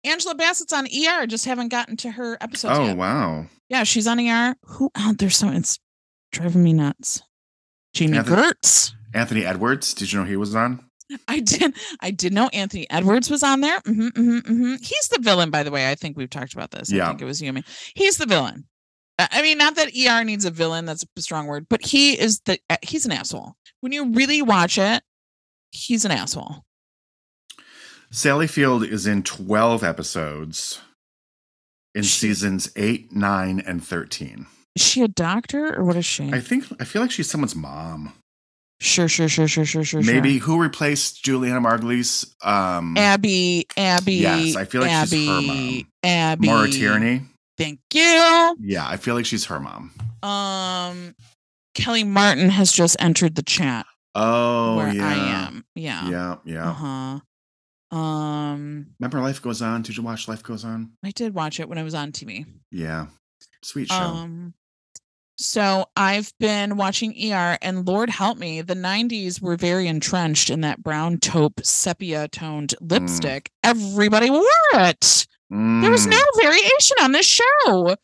[0.04, 1.26] Angela Bassett's on ER.
[1.26, 2.70] Just haven't gotten to her episode.
[2.72, 2.96] oh, yet.
[2.96, 3.46] wow.
[3.68, 4.56] Yeah, she's on ER.
[4.64, 5.78] Who out there's so it's
[6.32, 7.22] driving me nuts.
[7.92, 8.92] Jamie Anthony- Gertz.
[9.12, 10.84] Anthony Edwards, did you know he was on?
[11.26, 11.74] I did.
[12.00, 13.80] I did know Anthony Edwards was on there.
[13.84, 15.90] hmm hmm hmm He's the villain, by the way.
[15.90, 16.92] I think we've talked about this.
[16.92, 17.08] I Yeah.
[17.08, 17.64] think it was Yumi.
[17.96, 18.64] He's the villain.
[19.30, 20.84] I mean, not that ER needs a villain.
[20.86, 22.58] That's a strong word, but he is the.
[22.70, 23.54] uh, He's an asshole.
[23.80, 25.02] When you really watch it,
[25.72, 26.62] he's an asshole.
[28.10, 30.80] Sally Field is in 12 episodes
[31.94, 34.46] in She- seasons 8, 9, and 13.
[34.76, 36.30] Is she a doctor or what is she?
[36.32, 38.12] I think I feel like she's someone's mom.
[38.80, 40.02] sure, sure, sure, sure, sure, sure.
[40.02, 40.46] Maybe sure.
[40.46, 42.32] who replaced Julianna Margulies?
[42.44, 43.66] Um Abby.
[43.76, 44.14] Abby.
[44.14, 45.86] Yes, I feel like she's Abby, her mom.
[46.04, 46.46] Abby.
[46.48, 47.22] Maura Tierney.
[47.60, 48.56] Thank you.
[48.60, 49.92] Yeah, I feel like she's her mom.
[50.22, 51.14] Um,
[51.74, 55.06] Kellie Martin has just entered the chat Oh, where yeah.
[55.06, 55.64] I am.
[55.74, 56.08] Yeah.
[56.08, 56.70] Yeah, yeah.
[56.70, 57.20] Uh
[57.92, 57.96] huh.
[57.96, 59.82] Um, Remember Life Goes On?
[59.82, 60.92] Did you watch Life Goes On?
[61.04, 62.46] I did watch it when it was on TV.
[62.70, 63.06] Yeah.
[63.62, 63.94] Sweet show.
[63.94, 64.54] Um,
[65.36, 70.60] so I've been watching ER, and Lord help me, the '90s were very entrenched in
[70.62, 73.50] that brown taupe sepia toned lipstick.
[73.62, 75.26] Everybody wore it.
[75.50, 77.44] There was Mm, no variation on this show.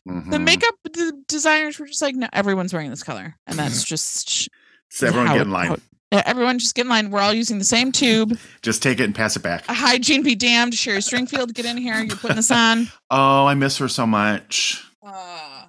[0.05, 0.43] The mhm.
[0.43, 4.49] makeup d- designers were just like, no, everyone's wearing this color, and that's just
[4.89, 5.67] So everyone get in line.
[5.69, 5.77] how-
[6.25, 7.09] everyone just get in line.
[7.09, 8.37] We're all using the same tube.
[8.61, 9.63] Just take it and pass it back.
[9.69, 10.73] A hygiene be damned.
[10.73, 11.99] Sherry Stringfield, get in here.
[12.01, 12.87] You're putting this on.
[13.11, 14.83] Oh, I miss her so much.
[15.05, 15.65] Uh,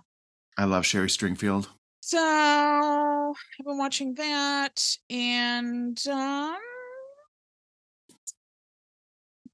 [0.57, 1.67] I love Sherry Stringfield.
[2.01, 6.57] so I've been watching that, and um,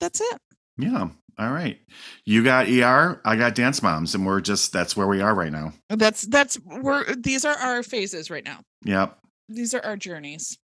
[0.01, 0.39] that's it.
[0.79, 1.09] Yeah.
[1.39, 1.79] All right.
[2.25, 5.51] You got ER, I got Dance Moms, and we're just that's where we are right
[5.51, 5.73] now.
[5.89, 8.61] That's that's we're these are our phases right now.
[8.85, 9.19] Yep.
[9.49, 10.59] These are our journeys.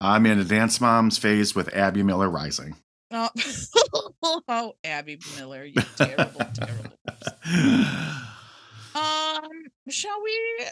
[0.00, 2.76] I'm in a Dance Moms phase with Abby Miller Rising.
[3.10, 3.30] Oh,
[4.48, 6.92] oh Abby Miller, you terrible, terrible.
[7.06, 7.94] person.
[8.94, 9.50] Um,
[9.88, 10.66] shall we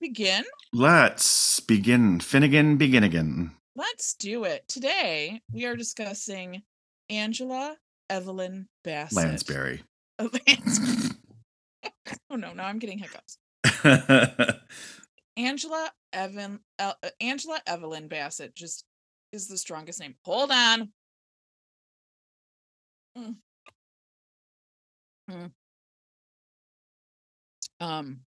[0.00, 0.44] begin?
[0.72, 2.20] Let's begin.
[2.20, 3.52] Finnegan begin again.
[3.74, 4.66] Let's do it.
[4.68, 6.62] Today we are discussing
[7.10, 7.76] Angela
[8.10, 9.16] Evelyn Bassett.
[9.16, 9.82] Lansbury.
[10.18, 11.14] Oh, Lans-
[12.30, 13.36] oh no, now I'm getting hiccups.
[15.36, 18.86] Angela Evan uh, Angela Evelyn Bassett just
[19.34, 20.14] is the strongest name.
[20.24, 20.90] Hold on.
[23.18, 23.34] Mm.
[25.30, 25.50] Mm.
[27.80, 28.20] Um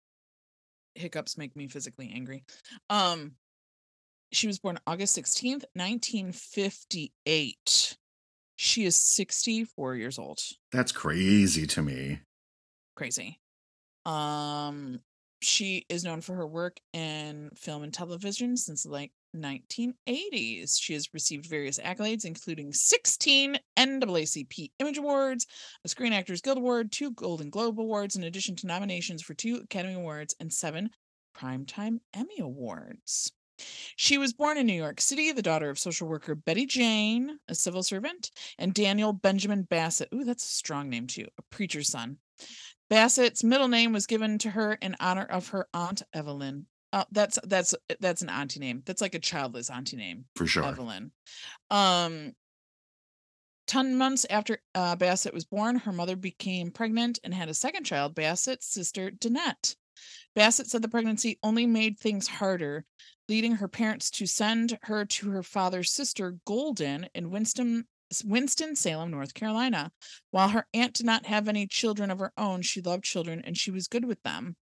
[0.94, 2.44] hiccups make me physically angry.
[2.92, 3.32] Um
[4.32, 7.98] she was born August 16th, 1958.
[8.62, 10.42] She is 64 years old.
[10.74, 12.20] That's crazy to me.
[12.94, 13.40] Crazy.
[14.06, 15.00] Um
[15.42, 20.78] she is known for her work in film and television since the late 1980s.
[20.78, 25.48] She has received various accolades, including 16 NAACP Image Awards,
[25.86, 29.56] a Screen Actors Guild Award, two Golden Globe Awards, in addition to nominations for two
[29.64, 30.90] Academy Awards and seven
[31.34, 33.32] Primetime Emmy Awards.
[33.96, 37.56] She was born in New York City, the daughter of social worker Betty Jane, a
[37.56, 40.10] civil servant, and Daniel Benjamin Bassett.
[40.14, 42.18] Ooh, that's a strong name too, a preacher's son.
[42.90, 46.66] Bassett's middle name was given to her in honor of her aunt Evelyn.
[46.92, 48.82] Uh, that's that's that's an auntie name.
[48.86, 50.66] That's like a childless auntie name, For sure.
[50.66, 51.12] Evelyn.
[51.70, 52.34] Um,
[53.68, 57.84] ten months after uh, Bassett was born, her mother became pregnant and had a second
[57.84, 59.76] child, Bassett's sister Danette.
[60.36, 62.86] Bassett said the pregnancy only made things harder,
[63.28, 67.86] leading her parents to send her to her father's sister Golden in Winston
[68.26, 69.92] Winston Salem, North Carolina.
[70.32, 73.58] While her aunt did not have any children of her own, she loved children and
[73.58, 74.56] she was good with them.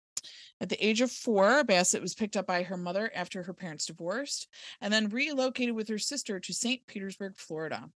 [0.61, 3.87] At the age of four, Bassett was picked up by her mother after her parents
[3.87, 4.49] divorced
[4.81, 6.87] and then relocated with her sister to St.
[6.87, 7.91] Petersburg, Florida.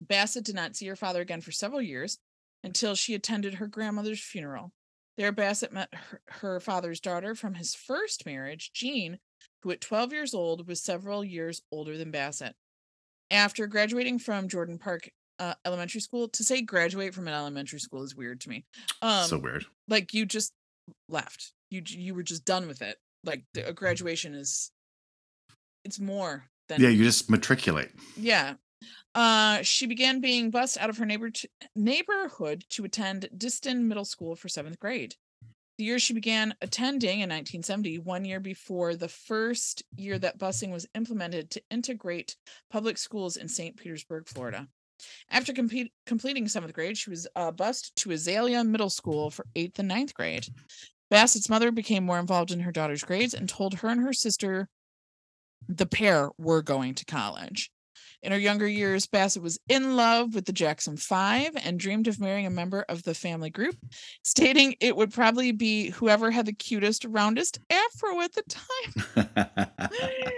[0.00, 2.18] Bassett did not see her father again for several years
[2.62, 4.72] until she attended her grandmother's funeral.
[5.18, 9.18] There, Bassett met her, her father's daughter from his first marriage, Jean,
[9.62, 12.54] who at 12 years old was several years older than Bassett.
[13.30, 18.02] After graduating from Jordan Park uh, Elementary School, to say graduate from an elementary school
[18.02, 18.64] is weird to me.
[19.00, 19.64] Um, so weird.
[19.88, 20.52] like you just
[21.08, 21.52] left.
[21.70, 22.96] You you were just done with it.
[23.24, 24.70] Like the, a graduation is,
[25.84, 27.90] it's more than Yeah, you just matriculate.
[28.16, 28.54] yeah.
[29.14, 34.04] Uh, she began being bused out of her neighbor t- neighborhood to attend Disston Middle
[34.04, 35.14] School for seventh grade.
[35.78, 40.70] The year she began attending in 1970, one year before the first year that busing
[40.70, 42.36] was implemented to integrate
[42.70, 43.76] public schools in St.
[43.76, 44.68] Petersburg, Florida.
[45.30, 49.88] After completing seventh grade, she was uh, bused to Azalea Middle School for eighth and
[49.88, 50.46] ninth grade.
[51.10, 54.68] Bassett's mother became more involved in her daughter's grades and told her and her sister
[55.68, 57.70] the pair were going to college.
[58.22, 62.20] In her younger years, Bassett was in love with the Jackson Five and dreamed of
[62.20, 63.76] marrying a member of the family group,
[64.22, 69.66] stating it would probably be whoever had the cutest, roundest afro at the time.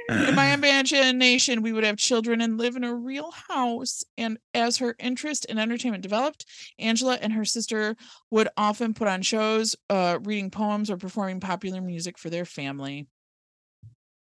[0.29, 4.03] In my imagination, we would have children and live in a real house.
[4.17, 6.47] And as her interest in entertainment developed,
[6.79, 7.97] Angela and her sister
[8.31, 13.07] would often put on shows, uh, reading poems, or performing popular music for their family.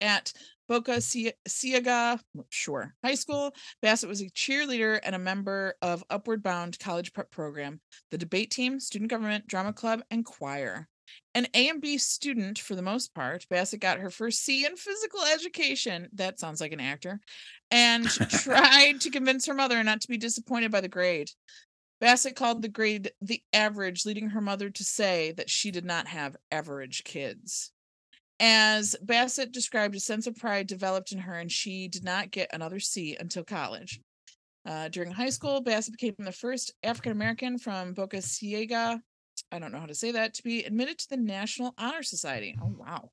[0.00, 0.32] At
[0.70, 3.52] Boca Ciega, sure, high school,
[3.82, 7.80] Bassett was a cheerleader and a member of Upward Bound College Prep Program,
[8.12, 10.86] the debate team, student government, drama club, and choir.
[11.34, 14.76] An A and B student for the most part, Bassett got her first C in
[14.76, 16.08] physical education.
[16.12, 17.18] That sounds like an actor.
[17.72, 21.30] And tried to convince her mother not to be disappointed by the grade.
[22.00, 26.06] Bassett called the grade the average, leading her mother to say that she did not
[26.06, 27.72] have average kids.
[28.40, 32.48] As Bassett described, a sense of pride developed in her, and she did not get
[32.54, 34.00] another C until college.
[34.66, 38.98] Uh, during high school, Bassett became the first African American from Boca Ciega,
[39.52, 42.56] I don't know how to say that, to be admitted to the National Honor Society.
[42.62, 43.10] Oh, wow.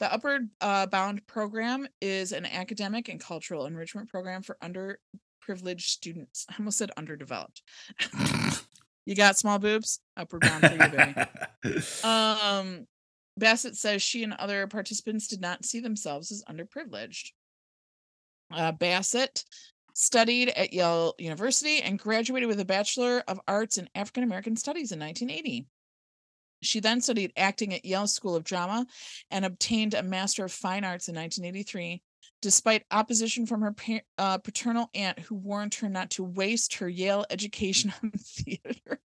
[0.00, 6.46] The Upward uh, Bound program is an academic and cultural enrichment program for underprivileged students.
[6.50, 7.62] I almost said underdeveloped.
[9.06, 10.00] you got small boobs?
[10.16, 11.82] Upward Bound for you, baby.
[12.04, 12.86] Um,
[13.38, 17.30] Bassett says she and other participants did not see themselves as underprivileged.
[18.50, 19.44] Uh, Bassett
[19.94, 24.92] studied at Yale University and graduated with a Bachelor of Arts in African American Studies
[24.92, 25.66] in 1980.
[26.62, 28.86] She then studied acting at Yale School of Drama
[29.30, 32.02] and obtained a Master of Fine Arts in 1983,
[32.42, 36.88] despite opposition from her pa- uh, paternal aunt, who warned her not to waste her
[36.88, 39.00] Yale education on theater.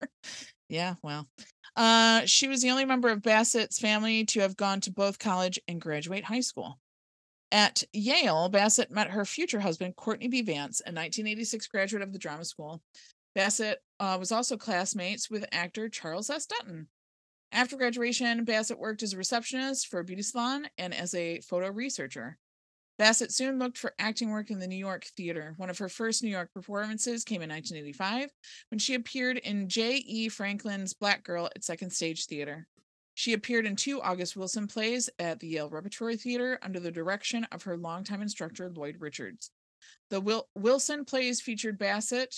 [0.67, 1.27] yeah, well.
[1.75, 5.59] Uh, she was the only member of Bassett's family to have gone to both college
[5.67, 6.79] and graduate high school.
[7.51, 10.41] At Yale, Bassett met her future husband, Courtney B.
[10.41, 12.81] Vance, a 1986 graduate of the drama school.
[13.33, 16.45] Bassett uh, was also classmates with actor Charles S.
[16.45, 16.87] Dutton.
[17.51, 21.71] After graduation, Bassett worked as a receptionist for a beauty salon and as a photo
[21.71, 22.37] researcher.
[22.99, 25.53] Bassett soon looked for acting work in the New York theater.
[25.55, 28.29] One of her first New York performances came in 1985
[28.71, 30.27] when she appeared in J.E.
[30.27, 32.67] Franklin's Black Girl at Second Stage Theater.
[33.13, 37.45] She appeared in two August Wilson plays at the Yale Repertory Theater under the direction
[37.53, 39.49] of her longtime instructor, Lloyd Richards.
[40.09, 42.35] The Wil- Wilson plays featured Bassett,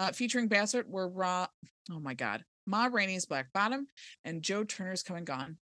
[0.00, 1.46] uh, featuring Bassett were raw.
[1.92, 2.44] Oh my God.
[2.66, 3.86] Ma Rainey's Black Bottom
[4.24, 5.58] and Joe Turner's Come and Gone.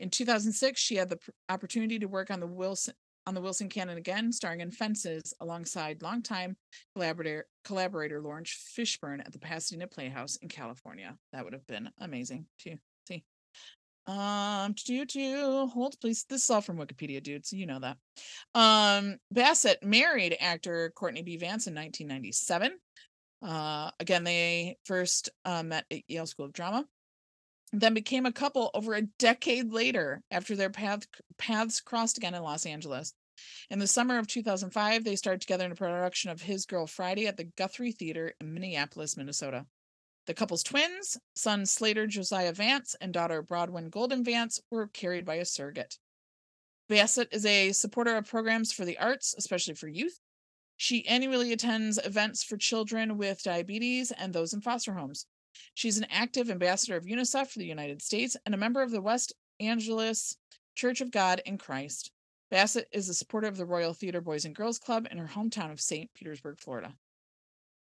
[0.00, 1.18] In 2006, she had the
[1.48, 2.94] opportunity to work on the Wilson
[3.26, 6.56] on the Wilson Canon again, starring in Fences alongside longtime
[6.94, 11.16] collaborator collaborator Laurence Fishburne at the Pasadena Playhouse in California.
[11.32, 13.24] That would have been amazing to see.
[14.06, 16.24] Um, do do hold please.
[16.28, 17.44] This is all from Wikipedia, dude.
[17.44, 17.96] So you know that.
[18.54, 21.36] Um, Bassett married actor Courtney B.
[21.36, 22.72] Vance in 1997.
[23.42, 26.84] Uh, again, they first uh, met at Yale School of Drama,
[27.80, 31.06] then became a couple over a decade later after their path,
[31.38, 33.12] paths crossed again in Los Angeles.
[33.68, 37.26] In the summer of 2005, they starred together in a production of His Girl Friday
[37.26, 39.66] at the Guthrie Theater in Minneapolis, Minnesota.
[40.26, 45.34] The couple's twins, son Slater Josiah Vance and daughter Bronwyn Golden Vance, were carried by
[45.34, 45.98] a surrogate.
[46.88, 50.18] Bassett is a supporter of programs for the arts, especially for youth.
[50.76, 55.26] She annually attends events for children with diabetes and those in foster homes.
[55.74, 59.00] She's an active ambassador of UNICEF for the United States and a member of the
[59.00, 60.36] West Angeles
[60.74, 62.10] Church of God in Christ.
[62.50, 65.72] Bassett is a supporter of the Royal Theater Boys and Girls Club in her hometown
[65.72, 66.12] of St.
[66.14, 66.94] Petersburg, Florida.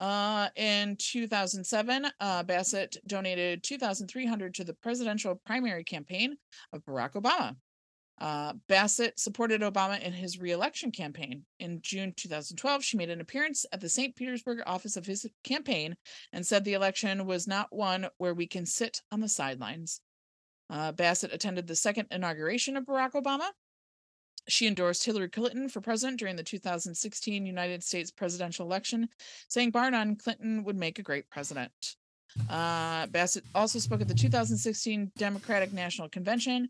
[0.00, 6.36] Uh, in 2007, uh, Bassett donated 2,300 to the presidential primary campaign
[6.72, 7.54] of Barack Obama.
[8.20, 11.44] Uh, Bassett supported Obama in his reelection campaign.
[11.58, 14.14] In June 2012, she made an appearance at the St.
[14.14, 15.96] Petersburg office of his campaign
[16.32, 20.02] and said the election was not one where we can sit on the sidelines.
[20.68, 23.48] Uh, Bassett attended the second inauguration of Barack Obama.
[24.48, 29.08] She endorsed Hillary Clinton for president during the 2016 United States presidential election,
[29.48, 31.96] saying, bar none, Clinton would make a great president.
[32.48, 36.68] Uh, Bassett also spoke at the 2016 Democratic National Convention,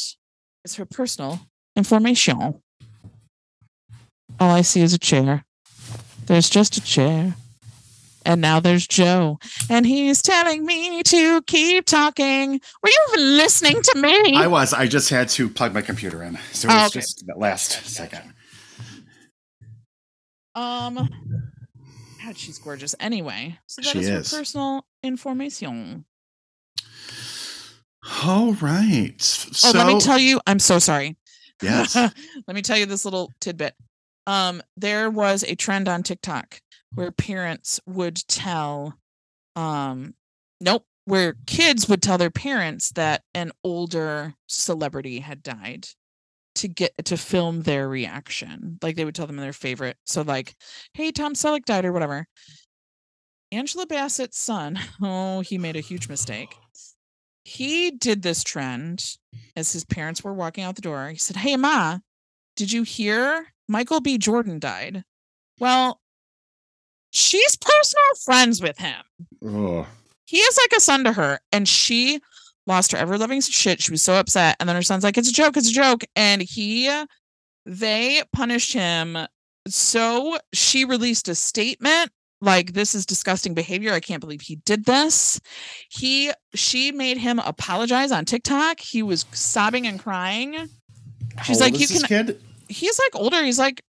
[0.64, 1.40] is her personal
[1.76, 2.40] information.
[2.40, 2.62] All
[4.50, 5.44] I see is a chair.
[6.26, 7.34] There's just a chair.
[8.24, 9.38] And now there's Joe.
[9.70, 12.60] And he's telling me to keep talking.
[12.82, 14.34] Were you even listening to me?
[14.34, 14.72] I was.
[14.72, 16.36] I just had to plug my computer in.
[16.52, 16.98] So it was Oh, okay.
[17.00, 18.32] just that last second.
[20.56, 20.94] Um,
[22.24, 22.94] God, she's gorgeous.
[22.98, 24.30] Anyway, so that She is is.
[24.32, 26.04] her personal information.
[28.24, 29.14] All right.
[29.20, 31.16] Oh, So, let me tell you, I'm so sorry.
[31.62, 31.94] yes.
[32.46, 33.74] let me tell you this little tidbit.
[34.26, 36.60] Um, there was a trend on TikTok
[36.94, 38.94] where parents would tell,
[39.54, 40.14] um,
[40.60, 45.88] nope, where kids would tell their parents that an older celebrity had died
[46.56, 48.78] to get to film their reaction.
[48.82, 49.96] Like they would tell them their favorite.
[50.04, 50.54] So like,
[50.94, 52.26] hey, Tom Selleck died or whatever.
[53.52, 56.54] Angela Bassett's son, oh, he made a huge mistake.
[57.44, 59.16] He did this trend
[59.54, 61.10] as his parents were walking out the door.
[61.10, 61.98] He said, Hey, Ma,
[62.56, 64.18] did you hear Michael B.
[64.18, 65.04] Jordan died?
[65.60, 66.00] Well,
[67.10, 69.00] she's personal friends with him.
[69.44, 69.86] Oh,
[70.24, 72.20] He is like a son to her, and she
[72.66, 73.80] lost her ever loving shit.
[73.80, 74.56] She was so upset.
[74.58, 76.04] And then her son's like, It's a joke, it's a joke.
[76.14, 76.90] And he,
[77.64, 79.18] they punished him.
[79.68, 82.10] So she released a statement
[82.42, 85.40] like this is disgusting behavior i can't believe he did this
[85.88, 90.68] he she made him apologize on tiktok he was sobbing and crying
[91.44, 92.40] She's How like, "You this kid.
[92.68, 93.82] he's like older he's like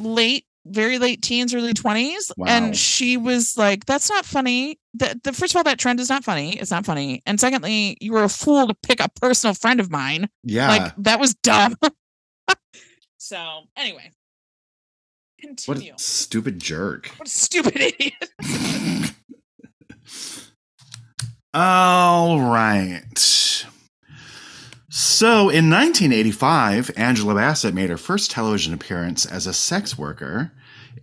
[0.00, 2.46] late very late teens early 20s Wow.
[2.48, 6.08] and she was like that's not funny the, the first of all that trend is
[6.08, 9.52] not funny it's not funny and secondly you were a fool to pick a personal
[9.54, 10.68] friend of mine Yeah.
[10.68, 11.76] like that was dumb
[13.18, 14.10] so anyway
[15.40, 17.08] what continue a stupid jerk.
[17.18, 18.14] what a stupid idiot
[21.56, 23.66] All right.
[24.96, 30.52] So in 1985, Angela Bassett made her first television appearance as a sex worker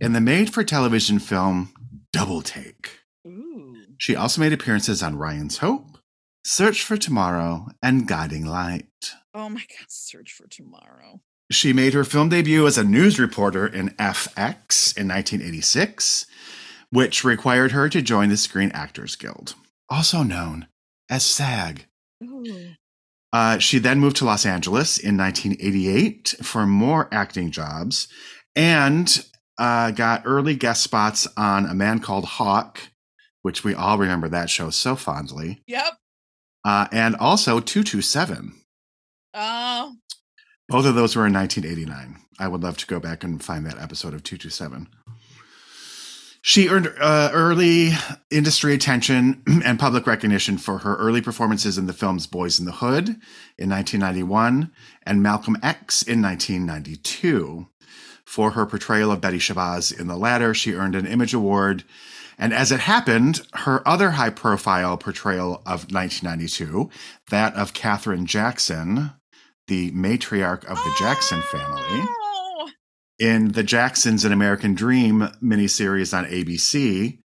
[0.00, 1.74] in the made for television film
[2.10, 3.00] Double Take.
[3.26, 3.76] Ooh.
[3.98, 5.98] She also made appearances on Ryan's Hope,
[6.42, 8.86] Search for Tomorrow, and Guiding Light.
[9.34, 11.20] oh my god search for tomorrow
[11.50, 16.24] She made her film debut as a news reporter in FX in 1986,
[16.88, 19.54] which required her to join the Screen Actors Guild,
[19.90, 20.66] also known
[21.10, 21.84] as SAG.
[22.24, 22.70] Ooh.
[23.32, 28.08] Uh, she then moved to Los Angeles in 1988 for more acting jobs
[28.54, 29.24] and
[29.58, 32.80] uh, got early guest spots on A Man Called Hawk,
[33.40, 35.94] which we all remember that show so fondly, yep
[36.64, 38.52] uh, and also 227.
[39.34, 39.94] oh
[40.68, 42.20] Both of those were in 1989.
[42.38, 44.88] I would love to go back and find that episode of 227.
[46.44, 47.92] She earned uh, early
[48.28, 52.72] industry attention and public recognition for her early performances in the films Boyz n the
[52.72, 53.08] Hood
[53.56, 54.72] in 1991
[55.04, 57.68] and Malcolm X in 1992.
[58.24, 61.84] For her portrayal of Betty Shabazz in the latter, she earned an Image Award.
[62.36, 66.90] And as it happened, her other high profile portrayal of 1992,
[67.30, 69.12] that of Katherine Jackson,
[69.68, 72.31] the matriarch of the Jackson family!
[73.22, 77.20] In the Jacksons An American Dream miniseries on ABC,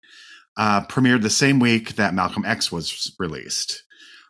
[0.56, 3.82] uh, premiered the same week that Malcolm X was released.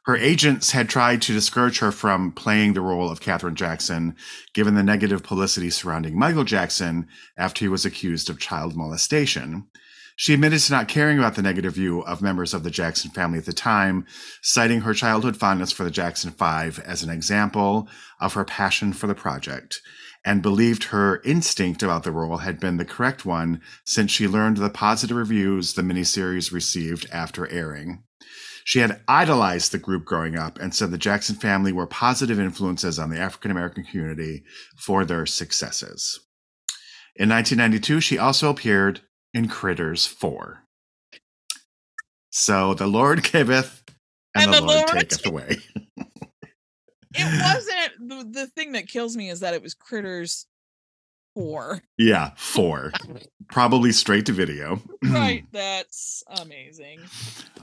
[0.07, 4.17] Her agents had tried to discourage her from playing the role of Katherine Jackson,
[4.55, 7.07] given the negative publicity surrounding Michael Jackson
[7.37, 9.67] after he was accused of child molestation.
[10.17, 13.37] She admitted to not caring about the negative view of members of the Jackson family
[13.41, 14.07] at the time,
[14.41, 17.91] citing her childhood fondness for the Jackson Five as an example
[18.23, 19.83] of her passion for the project
[20.25, 24.57] and believed her instinct about the role had been the correct one since she learned
[24.57, 28.03] the positive reviews the miniseries received after airing.
[28.65, 32.99] She had idolized the group growing up and said the Jackson family were positive influences
[32.99, 34.45] on the African American community
[34.77, 36.21] for their successes.
[37.17, 39.01] In 1992, she also appeared
[39.33, 40.65] in Critters 4.
[42.31, 43.83] So the Lord giveth
[44.35, 45.57] and, And the, the Lord, Lord taketh away.
[47.19, 50.47] it wasn't the, the thing that kills me is that it was critters
[51.35, 52.93] four Yeah, 4.
[53.51, 54.81] Probably straight to video.
[55.03, 57.01] right that's amazing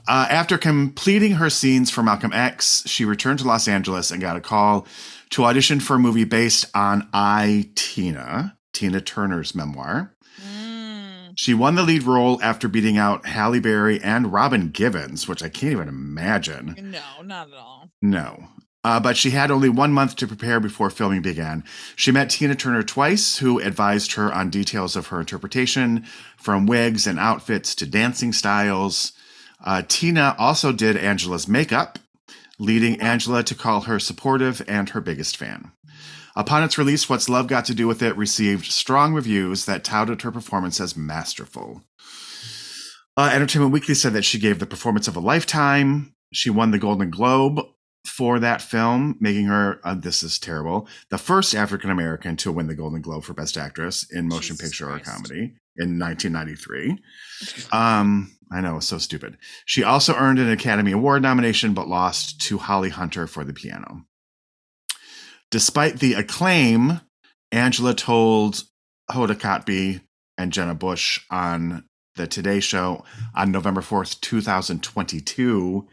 [0.08, 4.36] Uh, after completing her scenes for Malcolm X, she returned to Los Angeles and got
[4.36, 4.86] a call
[5.30, 10.14] to audition for a movie based on I, Tina, Tina Turner's memoir.
[10.40, 11.32] Mm.
[11.36, 15.48] She won the lead role after beating out Halle Berry and Robin Givens, which I
[15.48, 16.76] can't even imagine.
[16.92, 18.44] no not at all No.
[18.86, 21.64] Uh, but she had only one month to prepare before filming began.
[21.96, 26.04] She met Tina Turner twice, who advised her on details of her interpretation,
[26.36, 29.10] from wigs and outfits to dancing styles.
[29.60, 31.98] Uh, Tina also did Angela's makeup,
[32.60, 35.72] leading Angela to call her supportive and her biggest fan.
[36.36, 40.22] Upon its release, What's Love Got to Do with It received strong reviews that touted
[40.22, 41.82] her performance as masterful.
[43.16, 46.14] Uh, Entertainment Weekly said that she gave the performance of a lifetime.
[46.32, 47.66] She won the Golden Globe
[48.06, 52.66] for that film, making her, uh, this is terrible, the first African American to win
[52.66, 56.98] the Golden Globe for Best Actress in Motion Jesus Picture or Comedy in 1993.
[57.72, 59.36] Um, I know, it's so stupid.
[59.66, 64.06] She also earned an Academy Award nomination, but lost to Holly Hunter for the piano.
[65.50, 67.00] Despite the acclaim,
[67.52, 68.62] Angela told
[69.10, 70.00] Hoda Kotb
[70.38, 71.84] and Jenna Bush on
[72.16, 73.04] the Today Show
[73.34, 75.86] on November 4th, 2022,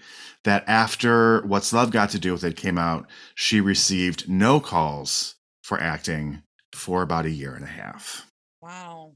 [0.44, 5.36] that after What's Love Got to Do with It came out, she received no calls
[5.64, 8.26] for acting for about a year and a half.
[8.62, 9.14] wow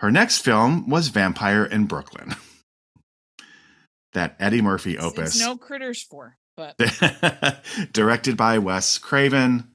[0.00, 2.34] Her next film was Vampire in Brooklyn.
[4.12, 5.36] that Eddie Murphy It's- opus.
[5.36, 6.76] It's no critters for, but
[7.92, 9.68] directed by Wes Craven.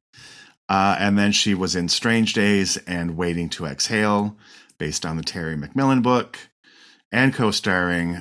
[0.69, 4.37] Uh, and then she was in Strange Days and Waiting to Exhale,
[4.77, 6.39] based on the Terry McMillan book,
[7.11, 8.15] and co starring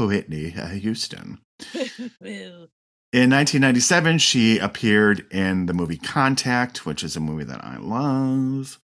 [0.00, 1.38] Whitney Houston.
[3.12, 8.80] In 1997, she appeared in the movie Contact, which is a movie that I love.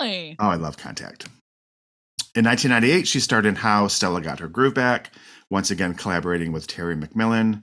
[0.00, 0.34] really?
[0.40, 1.28] Oh, I love Contact.
[2.34, 5.12] In 1998, she starred in How Stella Got Her Groove Back,
[5.50, 7.62] once again collaborating with Terry McMillan.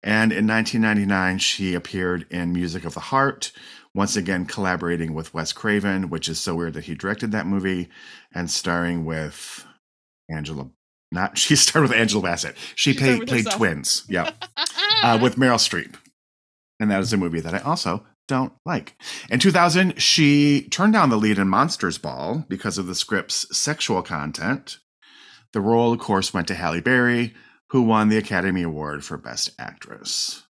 [0.00, 3.50] And in 1999, she appeared in Music of the Heart,
[3.94, 7.88] once again collaborating with Wes Craven, which is so weird that he directed that movie,
[8.32, 9.66] and starring with
[10.30, 10.70] Angela.
[11.10, 12.56] Not she starred with Angela Bassett.
[12.74, 14.04] She, She played, played twins.
[14.08, 14.30] Yeah
[15.02, 15.94] uh, with Meryl Streep.
[16.80, 18.94] And that is a movie that I also don't like.
[19.30, 24.02] In 2000, she turned down the lead in Monsters Ball because of the script's sexual
[24.02, 24.78] content.
[25.52, 27.34] The role, of course, went to Halle Berry,
[27.70, 30.44] who won the Academy Award for Best Actress.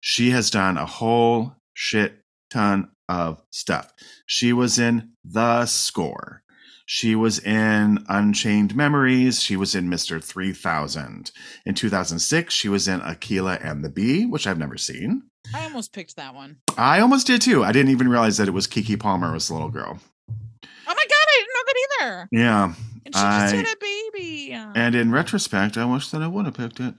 [0.00, 3.92] She has done a whole shit ton of stuff.
[4.26, 6.42] She was in The Score.
[6.88, 9.42] She was in Unchained Memories.
[9.42, 10.22] She was in Mr.
[10.22, 11.32] 3000.
[11.66, 15.24] In 2006, she was in Akeelah and the Bee, which I've never seen.
[15.52, 16.58] I almost picked that one.
[16.78, 17.64] I almost did too.
[17.64, 19.98] I didn't even realize that it was Keke Palmer was the little girl.
[20.30, 22.28] Oh my god, I didn't know that either.
[22.30, 22.64] Yeah.
[23.04, 24.52] And she just I- had a baby.
[24.52, 26.94] And in retrospect, I wish that I would have picked it.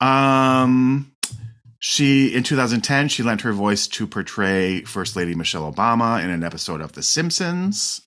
[0.00, 1.10] Um
[1.78, 6.44] she in 2010 she lent her voice to portray First Lady Michelle Obama in an
[6.44, 8.02] episode of The Simpsons.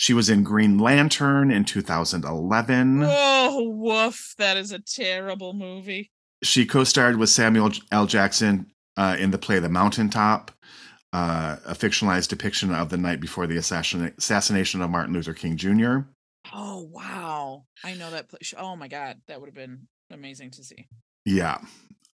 [0.00, 3.02] She was in Green Lantern in 2011.
[3.04, 6.10] oh woof, that is a terrible movie.
[6.42, 8.06] She co-starred with Samuel L.
[8.06, 10.52] Jackson uh, in the play The Mountaintop,
[11.12, 15.58] uh, a fictionalized depiction of the night before the assassin- assassination of Martin Luther King
[15.58, 15.98] Jr.
[16.50, 18.30] Oh wow, I know that.
[18.30, 18.54] Place.
[18.56, 20.88] Oh my god, that would have been amazing to see.
[21.26, 21.58] Yeah.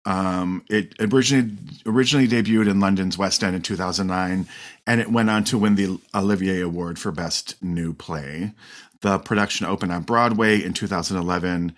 [0.06, 4.46] Um, it originally originally debuted in London's West End in 2009,
[4.86, 8.52] and it went on to win the Olivier Award for Best New Play.
[9.00, 11.74] The production opened on Broadway in 2011,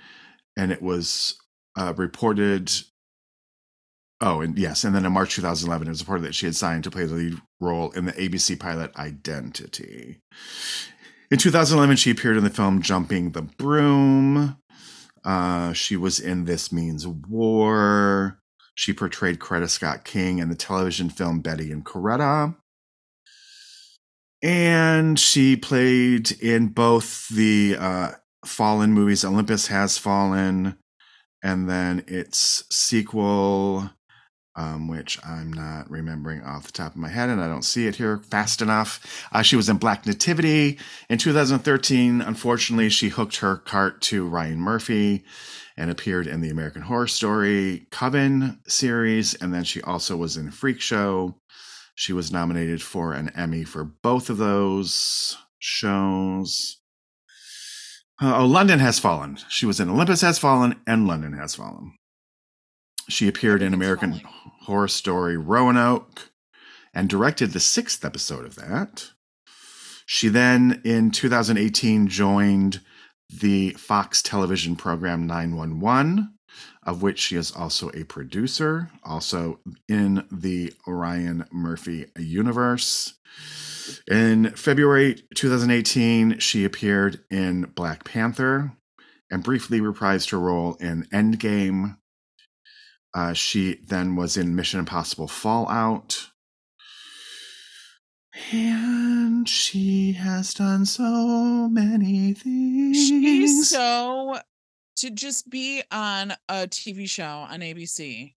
[0.56, 1.36] and it was
[1.76, 2.72] uh, reported.
[4.20, 6.84] Oh, and yes, and then in March 2011, it was reported that she had signed
[6.84, 10.18] to play the lead role in the ABC pilot Identity.
[11.30, 14.56] In 2011, she appeared in the film Jumping the Broom.
[15.26, 18.40] Uh, she was in This Means War.
[18.76, 22.54] She portrayed Coretta Scott King in the television film Betty and Coretta.
[24.40, 28.10] And she played in both the uh,
[28.44, 30.76] Fallen movies, Olympus Has Fallen,
[31.42, 33.90] and then its sequel,
[34.56, 37.86] um, which I'm not remembering off the top of my head, and I don't see
[37.86, 39.00] it here fast enough.
[39.30, 40.78] Uh, she was in Black Nativity.
[41.08, 45.24] In 2013, unfortunately, she hooked her cart to Ryan Murphy
[45.76, 50.50] and appeared in the American Horror Story Coven series, and then she also was in
[50.50, 51.36] Freak Show.
[51.94, 56.78] She was nominated for an Emmy for both of those shows.
[58.20, 59.38] Uh, oh, London Has Fallen.
[59.48, 61.92] She was in Olympus Has Fallen and London Has Fallen.
[63.08, 64.20] She appeared in American.
[64.66, 66.30] Horror Story Roanoke
[66.92, 69.10] and directed the sixth episode of that.
[70.06, 72.80] She then, in 2018, joined
[73.28, 76.32] the Fox television program 911,
[76.82, 83.14] of which she is also a producer, also in the Ryan Murphy universe.
[84.10, 88.72] In February 2018, she appeared in Black Panther
[89.30, 91.98] and briefly reprised her role in Endgame.
[93.16, 96.28] Uh, she then was in Mission Impossible Fallout.
[98.52, 102.96] And she has done so many things.
[103.08, 104.38] She's so
[104.96, 108.34] to just be on a TV show on ABC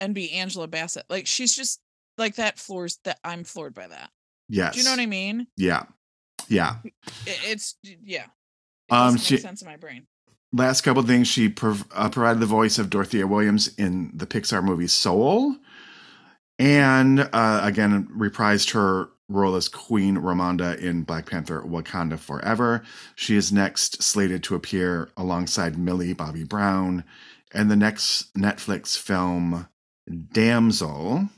[0.00, 1.04] and be Angela Bassett.
[1.10, 1.78] Like she's just
[2.16, 4.08] like that floors that I'm floored by that.
[4.48, 4.72] yes.
[4.72, 5.48] Do you know what I mean?
[5.58, 5.82] Yeah.
[6.48, 6.76] Yeah.
[7.26, 8.24] It's yeah.
[8.88, 10.06] It Um, she- sense in my brain.
[10.56, 14.62] Last couple things she prov- uh, provided the voice of dorothea williams in the pixar
[14.62, 15.56] movie soul.
[16.58, 22.82] And uh, again reprised her role as queen ramonda in black panther wakanda forever.
[23.14, 27.04] She is next slated to appear alongside millie bobby brown
[27.54, 29.68] in the next netflix film
[30.32, 31.28] damsel.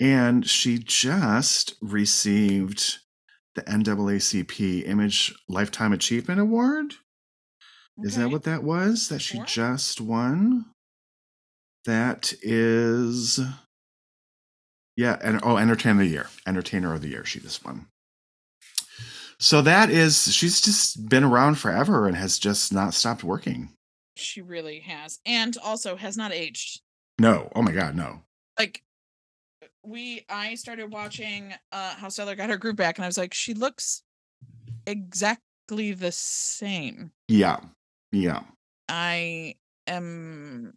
[0.00, 2.98] And she just received
[3.54, 6.94] the naacp image lifetime achievement award
[8.02, 9.46] is that what that was that she Sure.
[9.46, 10.66] just won?
[11.84, 13.38] That is,
[14.96, 17.24] yeah, and oh, Entertainer of the Year, Entertainer of the Year.
[17.24, 17.88] She just won.
[19.38, 23.70] So that is, she's just been around forever and has just not stopped working.
[24.16, 25.18] She really has.
[25.26, 26.80] And also has not aged.
[27.18, 27.50] No.
[27.54, 28.20] Oh my God, no.
[28.58, 28.82] Like
[29.84, 33.34] we I started watching uh How Stella got her groove back and I was like,
[33.34, 34.02] she looks
[34.86, 37.10] exactly the same.
[37.28, 37.58] Yeah.
[38.14, 38.42] Yeah.
[38.88, 39.56] I
[39.86, 40.74] am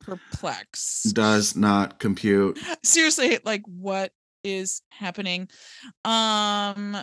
[0.00, 1.14] perplexed.
[1.14, 2.58] Does not compute.
[2.82, 4.12] Seriously, like what
[4.44, 5.48] is happening?
[6.04, 6.96] Um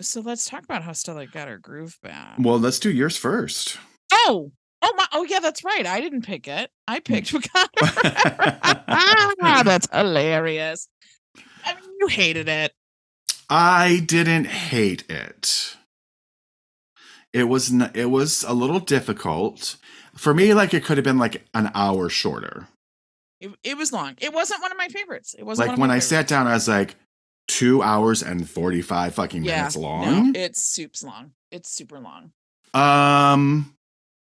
[0.00, 2.36] so let's talk about how Stella got her groove back.
[2.38, 3.78] Well, let's do yours first.
[4.12, 5.06] Oh, oh my!
[5.12, 5.86] Oh yeah, that's right.
[5.86, 6.70] I didn't pick it.
[6.86, 7.68] I picked Wakanda
[9.40, 10.88] ah, that's hilarious.
[11.64, 12.72] I mean, you hated it.
[13.48, 15.76] I didn't hate it.
[17.34, 19.76] It was n- it was a little difficult
[20.16, 20.54] for me.
[20.54, 22.68] Like it could have been like an hour shorter.
[23.40, 24.14] It, it was long.
[24.22, 25.34] It wasn't one of my favorites.
[25.38, 26.06] It wasn't Like when I favorites.
[26.06, 26.94] sat down, I was like,
[27.48, 30.32] two hours and forty five fucking Yeah, minutes No, long.
[30.34, 31.32] it's soups long.
[31.50, 32.32] It's super long.
[32.72, 33.74] um,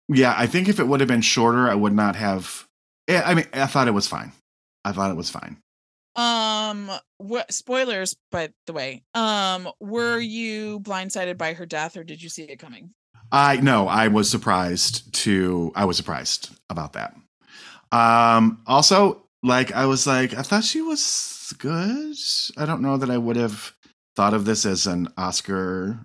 [0.09, 2.67] yeah, I think if it would have been shorter, I would not have.
[3.09, 4.33] I mean, I thought it was fine.
[4.85, 5.57] I thought it was fine.
[6.17, 8.15] Um, what spoilers?
[8.31, 12.57] By the way, um, were you blindsided by her death, or did you see it
[12.57, 12.93] coming?
[13.31, 17.15] I no, I was surprised to I was surprised about that.
[17.91, 22.15] Um also like I was like I thought she was good.
[22.57, 23.73] I don't know that I would have
[24.15, 25.99] thought of this as an Oscar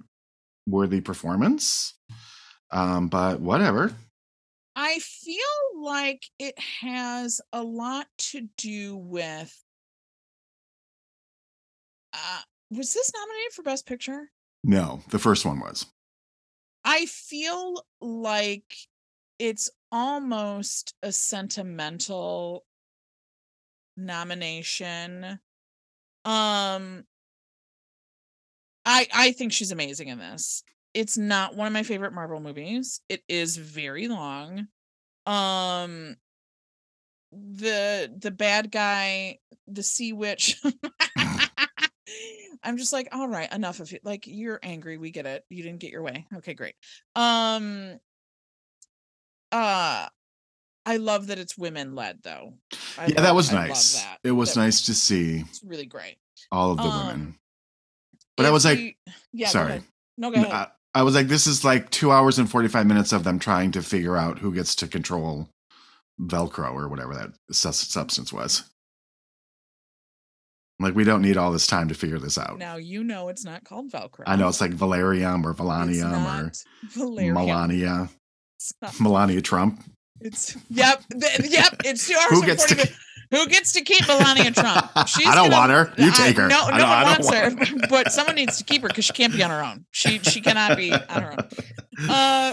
[0.66, 1.94] worthy performance.
[2.70, 3.94] Um but whatever.
[4.74, 5.36] I feel
[5.76, 9.61] like it has a lot to do with.
[12.12, 12.40] Uh,
[12.70, 14.30] was this nominated for Best Picture?
[14.64, 15.86] No, the first one was.
[16.84, 18.74] I feel like
[19.38, 22.64] it's almost a sentimental
[23.96, 25.38] nomination.
[26.24, 27.04] Um
[28.84, 30.62] I I think she's amazing in this.
[30.94, 33.00] It's not one of my favorite Marvel movies.
[33.08, 34.68] It is very long.
[35.26, 36.16] Um
[37.32, 40.60] the the bad guy, the sea witch.
[42.62, 44.04] I'm just like, all right, enough of it.
[44.04, 45.44] Like you're angry, we get it.
[45.50, 46.26] You didn't get your way.
[46.36, 46.74] Okay, great.
[47.16, 47.98] Um
[49.50, 50.06] uh
[50.84, 52.54] I love that it's women led though.
[52.98, 54.02] I yeah, love- that was I love nice.
[54.02, 54.18] that.
[54.24, 56.16] It was That- nice to see It's really great.
[56.50, 57.38] all of the Um, women.
[58.36, 58.96] But I was like, we-
[59.32, 59.68] yeah, go sorry.
[59.70, 59.84] ahead.
[60.18, 60.52] No, go ahead.
[60.52, 63.72] I, I was like, this is like two hours and 45 minutes of them trying
[63.72, 65.48] to figure out who gets to control
[66.20, 68.64] Velcro or whatever that substance was.
[70.82, 72.58] Like, we don't need all this time to figure this out.
[72.58, 74.24] now you know it's not called Velcro.
[74.26, 76.56] I know it's like Valerium or Valanium or not
[76.90, 77.34] Valerian.
[77.34, 78.08] Melania.
[79.00, 79.82] Melania Trump.
[80.20, 81.74] It's yep, th- yep.
[81.84, 82.30] It's two hours.
[82.30, 82.96] Who gets to- minutes.
[83.32, 84.90] Who gets to keep Melania Trump?
[85.08, 86.04] She's I don't gonna- want her.
[86.04, 86.48] You take her.
[86.48, 88.82] No, I no don't- one I wants don't her, want but someone needs to keep
[88.82, 89.84] her because she can't be on her own.
[89.90, 91.48] She she cannot be on her own.
[92.10, 92.52] Uh,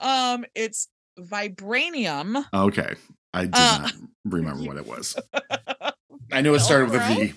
[0.00, 0.88] um, it's
[1.18, 2.44] vibranium.
[2.52, 2.94] okay.
[3.34, 3.92] I did Uh, not
[4.24, 5.16] remember what it was.
[6.32, 7.14] I knew it started with a V.
[7.28, 7.34] Who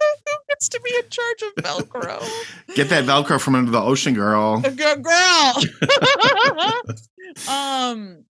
[0.48, 2.22] gets to be in charge of Velcro?
[2.74, 4.60] Get that Velcro from under the ocean, girl.
[4.60, 5.54] Girl.
[7.48, 8.24] um,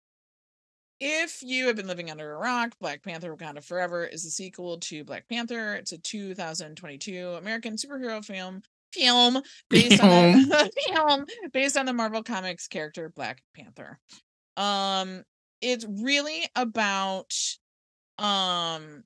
[1.01, 4.79] if you have been living under a rock, Black Panther Wakanda Forever is the sequel
[4.81, 5.75] to Black Panther.
[5.75, 8.63] It's a 2022 American superhero film
[8.93, 13.99] film based on the, film based on the Marvel Comics character Black Panther.
[14.57, 15.23] Um
[15.67, 17.35] it's really about
[18.19, 19.03] um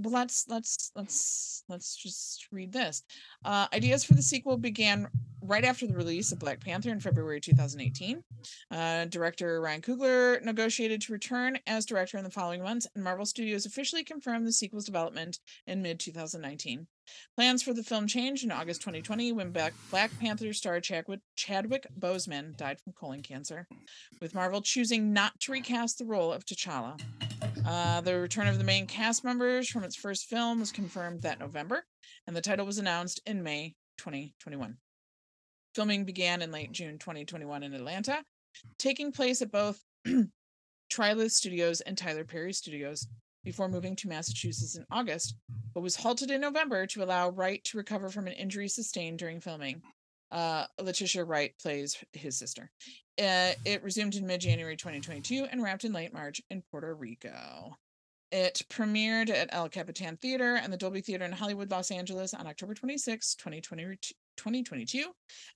[0.00, 3.02] well let's let's let's let's just read this.
[3.44, 5.08] Uh ideas for the sequel began
[5.42, 8.22] right after the release of black panther in february 2018
[8.70, 13.24] uh director ryan coogler negotiated to return as director in the following months and marvel
[13.24, 16.86] studios officially confirmed the sequel's development in mid 2019
[17.36, 21.86] plans for the film changed in august 2020 when black, black panther star chadwick, chadwick
[21.98, 23.66] boseman died from colon cancer
[24.20, 27.00] with marvel choosing not to recast the role of t'challa
[27.66, 31.40] uh, the return of the main cast members from its first film was confirmed that
[31.40, 31.84] November,
[32.26, 34.76] and the title was announced in May 2021.
[35.74, 38.22] Filming began in late June 2021 in Atlanta,
[38.78, 39.80] taking place at both
[40.92, 43.06] Trilith Studios and Tyler Perry Studios
[43.44, 45.36] before moving to Massachusetts in August,
[45.74, 49.40] but was halted in November to allow Wright to recover from an injury sustained during
[49.40, 49.80] filming.
[50.30, 52.70] Uh, Letitia Wright plays his sister.
[53.20, 57.76] Uh, it resumed in mid January 2022 and wrapped in late March in Puerto Rico.
[58.32, 62.46] It premiered at El Capitan Theater and the Dolby Theater in Hollywood, Los Angeles on
[62.46, 63.98] October 26, 2020
[64.36, 65.04] 2022,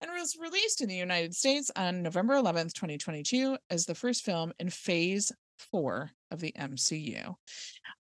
[0.02, 4.52] and was released in the United States on November 11th, 2022, as the first film
[4.58, 7.34] in phase four of the MCU.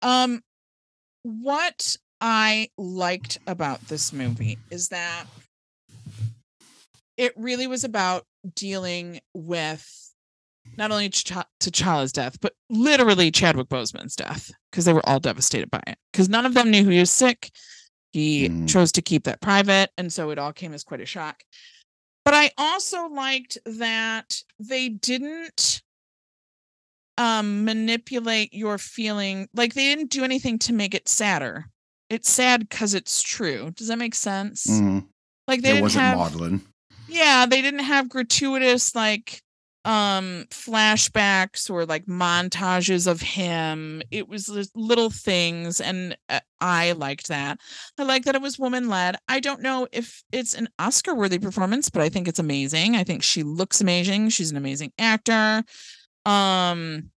[0.02, 0.42] Um,
[1.22, 5.26] what I liked about this movie is that
[7.18, 9.88] it really was about dealing with
[10.78, 15.70] not only Ch- T'Challa's death, but literally Chadwick Boseman's death because they were all devastated
[15.70, 15.98] by it.
[16.12, 17.52] Because none of them knew he was sick.
[18.14, 18.70] He Mm.
[18.70, 21.44] chose to keep that private, and so it all came as quite a shock.
[22.26, 25.82] But I also liked that they didn't
[27.18, 31.66] um manipulate your feeling like they didn't do anything to make it sadder.
[32.10, 33.72] It's sad because it's true.
[33.76, 34.66] Does that make sense?
[34.68, 35.08] Mhm.
[35.48, 36.62] Like they It wasn't have maudlin.
[37.14, 39.42] Yeah, they didn't have gratuitous like
[39.86, 44.02] um flashbacks or like montages of him.
[44.12, 47.60] It was little things and uh, I liked that.
[48.00, 49.18] I like that it was woman led.
[49.28, 52.96] I don't know if it's an Oscar worthy performance, but I think it's amazing.
[52.96, 54.30] I think she looks amazing.
[54.30, 55.64] She's an amazing actor.
[56.26, 57.12] Um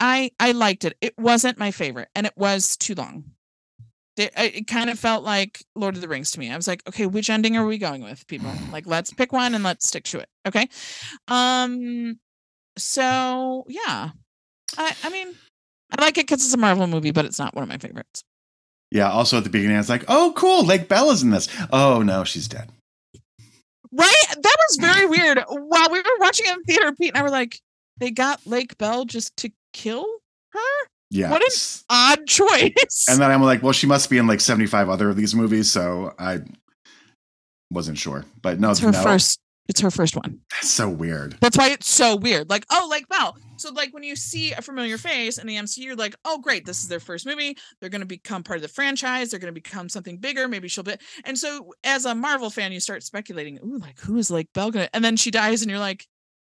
[0.00, 0.96] I I liked it.
[1.00, 3.32] It wasn't my favorite and it was too long.
[4.18, 6.50] It, it kind of felt like Lord of the Rings to me.
[6.50, 8.52] I was like, okay, which ending are we going with, people?
[8.72, 10.28] Like, let's pick one and let's stick to it.
[10.46, 10.68] Okay.
[11.28, 12.18] Um.
[12.76, 14.10] So yeah,
[14.76, 15.34] I I mean,
[15.96, 18.22] I like it because it's a Marvel movie, but it's not one of my favorites.
[18.90, 19.10] Yeah.
[19.10, 20.64] Also at the beginning, I was like, "Oh, cool!
[20.64, 22.70] Lake Bella's in this." Oh no, she's dead.
[23.90, 24.24] Right?
[24.30, 25.42] That was very weird.
[25.48, 27.60] While we were watching it in theater, Pete and I were like,
[27.98, 30.06] they got Lake Bell just to kill
[30.50, 30.88] her.
[31.10, 31.30] Yeah.
[31.30, 31.48] What an
[31.88, 33.06] odd choice.
[33.08, 35.70] and then I'm like, well, she must be in like 75 other of these movies,
[35.70, 36.40] so I
[37.70, 38.24] wasn't sure.
[38.42, 39.40] But no, it's her no, first.
[39.68, 40.40] It's her first one.
[40.50, 41.36] that's so weird.
[41.40, 42.48] That's why it's so weird.
[42.48, 43.36] Like, oh, Lake Bell.
[43.58, 46.64] So, like, when you see a familiar face in the MCU, you're like, oh, great,
[46.64, 47.54] this is their first movie.
[47.80, 49.30] They're going to become part of the franchise.
[49.30, 50.48] They're going to become something bigger.
[50.48, 50.94] Maybe she'll be.
[51.24, 54.70] And so, as a Marvel fan, you start speculating, ooh, like, who is Lake Bell
[54.70, 54.96] going to?
[54.96, 56.06] And then she dies, and you're like,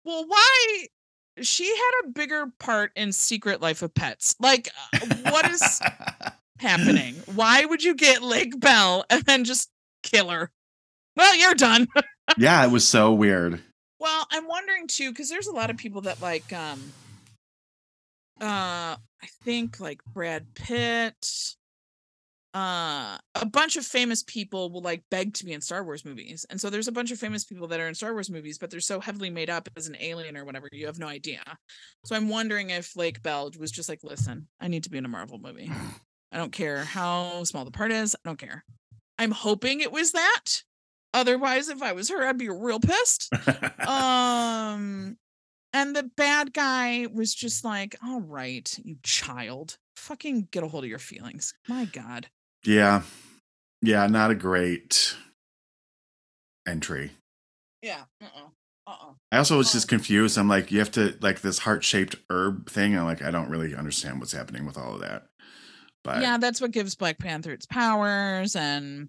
[0.05, 0.87] well, why?
[1.41, 4.37] She had a bigger part in Secret Life of Pets.
[4.39, 5.81] Like, uh, what is
[6.59, 7.15] happening?
[7.35, 9.71] Why would you get Lake Bell and then just
[10.03, 10.51] kill her?
[11.17, 11.89] Well, you're done.
[12.39, 13.61] yeah, it was so weird.
[13.99, 16.93] Well, I'm wondering too, because there's a lot of people that like um
[18.41, 21.55] uh I think like Brad Pitt,
[22.55, 26.45] uh a bunch of famous people will like beg to be in Star Wars movies.
[26.51, 28.71] And so there's a bunch of famous people that are in Star Wars movies, but
[28.71, 31.43] they're so heavily made up as an alien or whatever, you have no idea.
[32.05, 35.05] So I'm wondering if Lake Bell was just like, listen, I need to be in
[35.05, 35.71] a Marvel movie.
[36.33, 38.65] I don't care how small the part is, I don't care.
[39.19, 40.63] I'm hoping it was that.
[41.15, 43.29] Otherwise, if I was her, I'd be real pissed
[43.87, 45.17] um
[45.73, 50.85] and the bad guy was just like all right you child fucking get a hold
[50.85, 52.29] of your feelings my god
[52.65, 53.03] yeah.
[53.83, 55.17] Yeah, not a great
[56.67, 57.11] entry.
[57.83, 58.49] yeah uh-uh
[58.87, 60.39] uh-uh I also was just Um, confused.
[60.39, 62.97] I'm like, you have to like this heart shaped herb thing.
[62.97, 65.27] I'm like, I don't really understand what's happening with all of that.
[66.05, 69.09] But yeah that's what gives black panther its powers and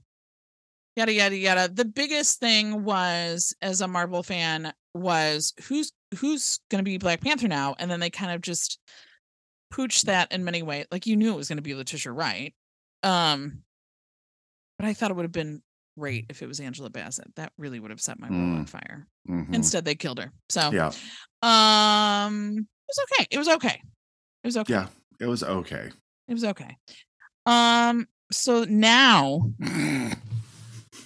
[0.96, 6.84] yada yada yada the biggest thing was as a marvel fan was who's who's gonna
[6.84, 8.78] be black panther now and then they kind of just
[9.74, 12.54] pooched that in many ways like you knew it was gonna be letitia wright
[13.04, 13.62] um
[14.80, 15.62] but i thought it would have been
[15.98, 17.28] great if it was angela bassett.
[17.36, 19.06] That really would have set my world on fire.
[19.30, 19.54] mhm.
[19.54, 20.32] instead they killed her.
[20.50, 20.92] So yeah,
[21.44, 23.28] um it was okay.
[23.32, 23.82] It was okay.
[24.44, 24.74] It was okay.
[24.74, 24.88] Yeah,
[25.20, 25.92] it was okay.
[26.28, 26.78] it was okay.
[27.46, 29.52] Um so now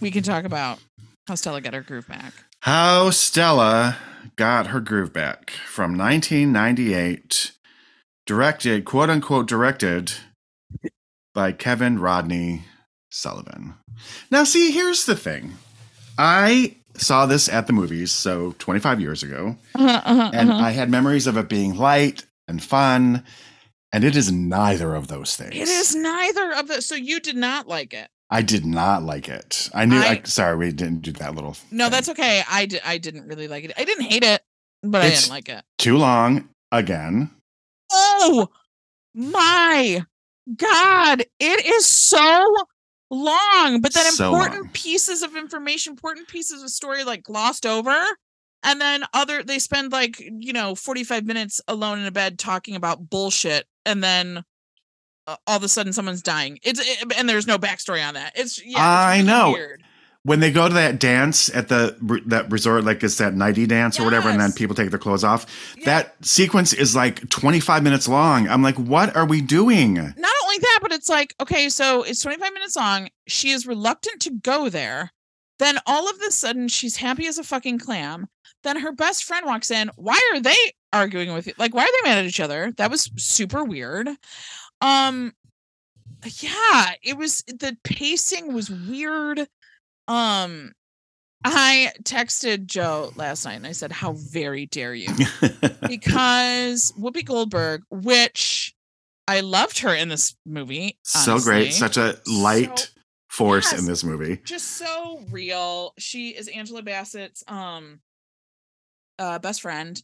[0.02, 0.80] we can talk about
[1.28, 2.34] how Stella got her groove back.
[2.62, 3.98] How Stella
[4.38, 7.52] got her groove back from 1998,
[8.26, 10.14] directed, quote unquote, directed
[11.38, 12.64] by Kevin Rodney
[13.12, 13.76] Sullivan.
[14.32, 15.54] Now, see, here's the thing.
[16.18, 20.66] I saw this at the movies, so 25 years ago, Uh-huh, uh-huh, and uh-huh.
[20.66, 23.24] I had memories of it being light and fun,
[23.94, 25.54] and it is neither of those things.
[25.54, 26.82] it is neither of the.
[26.82, 28.10] So you did not like it.
[28.32, 29.70] I did not like it.
[29.76, 29.98] I knew.
[30.00, 31.56] I, I- sorry, we didn't do that little.
[31.70, 31.92] No, thing.
[31.92, 32.42] that's okay.
[32.50, 32.82] I did.
[32.84, 33.74] I didn't really like it.
[33.78, 34.42] I didn't hate it,
[34.82, 35.64] but I didn't like it.
[35.78, 37.30] too long again.
[37.92, 38.50] Oh
[39.14, 40.04] my
[40.56, 41.24] god!
[41.40, 42.46] It is so
[43.10, 44.72] long, but then So important long.
[44.74, 47.98] pieces of information, important pieces of story, like glossed over.
[48.64, 52.40] And then other, they spend like you know forty five minutes alone in a bed
[52.40, 54.44] talking about bullshit, and then
[55.28, 56.58] uh, all of a sudden someone's dying.
[56.64, 58.34] It's it, and there's no backstory on that.
[58.36, 59.52] It's yeah, it's I really know.
[59.52, 59.84] Weird.
[60.28, 63.98] When they go to that dance at the that resort, like it's that nighty dance
[63.98, 65.46] or whatever, and then people take their clothes off.
[65.86, 68.46] That sequence is like 25 minutes long.
[68.50, 69.94] I'm like, what are we doing?
[69.94, 73.08] not only that, but it's like, okay, so it's 25 minutes long.
[73.30, 75.14] She is reluctant to go there.
[75.60, 78.28] Then all of a sudden, she's happy as a fucking clam.
[78.64, 79.90] Then her best friend walks in.
[79.96, 80.58] Why are they
[80.92, 81.54] arguing with you?
[81.58, 82.74] Like, why are they mad at each other?
[82.76, 84.10] That was super weird.
[84.82, 85.32] Um,
[86.26, 89.48] yeah, it was the pacing was weird.
[90.08, 90.72] Um
[91.46, 95.08] I texted Joe last night and I said, How very dare you?
[95.88, 98.74] because Whoopi Goldberg, which
[99.28, 100.98] I loved her in this movie.
[101.04, 101.74] so great.
[101.74, 102.86] Such a light So-
[103.30, 103.82] force Yes.
[103.82, 104.38] in this movie.
[104.46, 105.94] just so real.
[106.00, 108.00] She is Angela Bassett's um
[109.20, 110.02] uh best friend.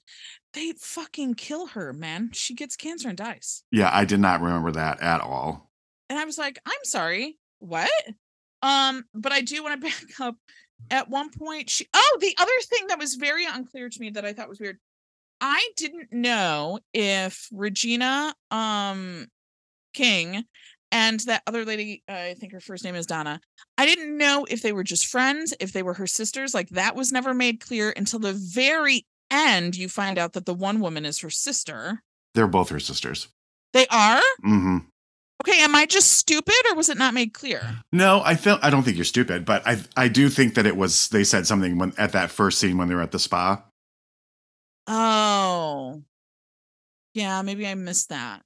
[0.54, 2.30] They fucking kill her, man.
[2.34, 3.64] She gets cancer and dies.
[3.72, 5.72] Yeah, I did not remember that at all.
[6.10, 7.90] And I was like, I'm sorry, what?
[8.64, 10.36] Um, but I do want to back up.
[10.92, 14.26] At one point, she oh, the other thing that was very unclear to me that
[14.26, 14.80] I thought was weird.
[15.40, 19.28] I didn't know if Regina um
[19.94, 20.44] King
[20.92, 23.40] and that other lady, uh, I think her first name is Donna.
[23.78, 26.54] I didn't know if they were just friends, if they were her sisters.
[26.54, 29.76] Like that was never made clear until the very end.
[29.76, 32.04] You find out that the one woman is her sister.
[32.36, 33.28] They're both her sisters.
[33.74, 34.78] They are Mm hmm
[35.42, 35.64] okay.
[35.64, 37.80] Am I just stupid, or was it not made clear?
[37.92, 40.76] No, I feel I don't think you're stupid, but I I do think that it
[40.76, 43.64] was they said something when at that first scene when they were at the spa.
[44.88, 46.04] Oh.
[47.14, 48.42] Yeah, maybe I missed that.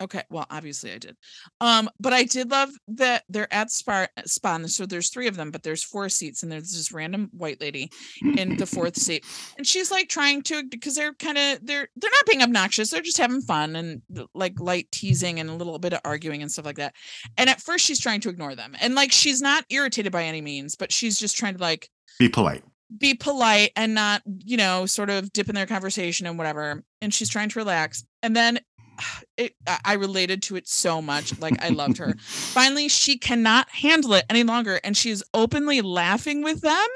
[0.00, 1.16] Okay, well, obviously I did.
[1.60, 5.50] Um, but I did love that they're at spa spa, so there's three of them,
[5.50, 7.90] but there's four seats, and there's this random white lady
[8.36, 9.24] in the fourth seat.
[9.56, 13.00] And she's like trying to because they're kind of they're they're not being obnoxious, they're
[13.00, 14.02] just having fun and
[14.34, 16.94] like light teasing and a little bit of arguing and stuff like that.
[17.38, 18.76] And at first she's trying to ignore them.
[18.80, 21.88] And like she's not irritated by any means, but she's just trying to like
[22.18, 22.62] Be polite.
[22.98, 26.82] be polite and not, you know, sort of dip in their conversation and whatever.
[27.00, 28.04] And she's trying to relax.
[28.22, 28.58] And then
[29.36, 31.38] it I related to it so much.
[31.38, 32.14] Like I loved her.
[32.18, 34.80] Finally, she cannot handle it any longer.
[34.82, 36.86] And she is openly laughing with them.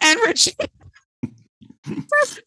[0.00, 0.68] And Regina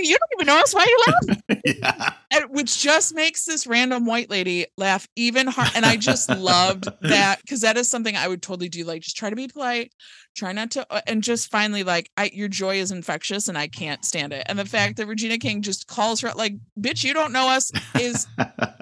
[0.00, 2.12] you don't even notice why you laugh yeah.
[2.32, 5.72] and, which just makes this random white lady laugh even harder.
[5.74, 8.84] And I just loved that because that is something I would totally do.
[8.84, 9.92] Like, just try to be polite,
[10.38, 13.68] try not to, uh, and just finally, like, I your joy is infectious, and I
[13.68, 14.44] can't stand it.
[14.46, 17.70] And the fact that Regina King just calls her like, "Bitch, you don't know us,"
[18.00, 18.26] is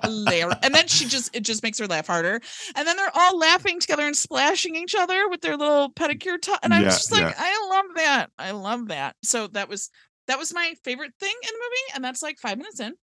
[0.02, 0.58] hilarious.
[0.62, 2.40] And then she just it just makes her laugh harder.
[2.74, 6.40] And then they're all laughing together and splashing each other with their little pedicure.
[6.40, 7.34] To- and I was Yeah, just like, yeah.
[7.36, 8.30] I love that.
[8.38, 9.16] I love that.
[9.22, 9.90] So that was
[10.28, 12.94] that was my favorite thing in the movie, and that's like five minutes in.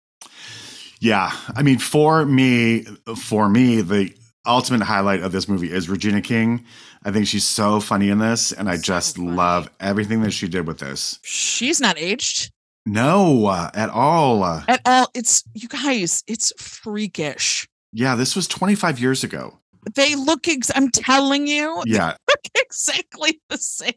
[0.99, 1.32] Yeah.
[1.56, 2.86] I mean, for me,
[3.18, 4.14] for me, the
[4.45, 6.66] ultimate highlight of this movie is Regina King.
[7.06, 9.32] I think she's so funny in this, and I So just funny.
[9.32, 11.20] love everything that she did with this.
[11.24, 12.51] She's not aged.
[12.86, 14.43] No, uh, at all.
[14.43, 15.10] At all.
[15.14, 17.68] It's you guys, it's freakish.
[17.91, 19.60] yeah, this was 25 years ago.
[19.95, 22.16] They look ex- I'm telling you, they Yeah.
[22.30, 23.93] look exactly the same.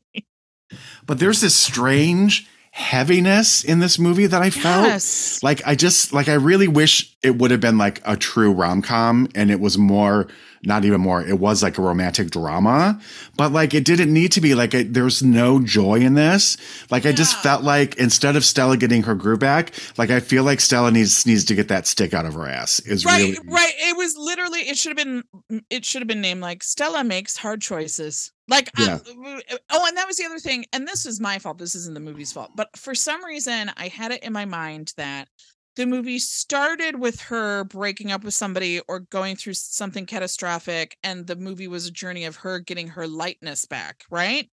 [1.06, 4.86] But there's this strange heaviness in this movie that I felt.
[4.86, 5.42] Yes.
[5.42, 9.28] Like I just like I really wish it would have been like a true rom-com
[9.34, 10.28] and it was more
[10.66, 13.00] not even more it was like a romantic drama
[13.36, 16.56] but like it didn't need to be like there's no joy in this
[16.90, 20.44] like I just felt like instead of Stella getting her groove back like I feel
[20.44, 23.38] like Stella needs needs to get that stick out of her ass is Right, really
[23.48, 23.72] right.
[23.78, 25.22] It was literally it should have been
[25.70, 28.32] it should have been named like Stella makes hard choices.
[28.48, 30.66] Like uh, oh, and that was the other thing.
[30.72, 31.58] And this is my fault.
[31.58, 32.52] This isn't the movie's fault.
[32.54, 35.28] But for some reason, I had it in my mind that
[35.76, 41.26] the movie started with her breaking up with somebody or going through something catastrophic, and
[41.26, 44.50] the movie was a journey of her getting her lightness back, right?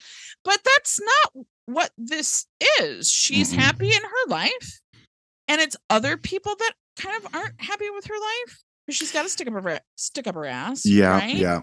[0.45, 2.47] But that's not what this
[2.81, 3.11] is.
[3.11, 3.59] She's Mm-mm.
[3.59, 4.81] happy in her life,
[5.49, 8.63] and it's other people that kind of aren't happy with her life
[8.93, 10.85] she's got to stick up her stick up her ass.
[10.85, 11.37] yeah right?
[11.37, 11.61] yeah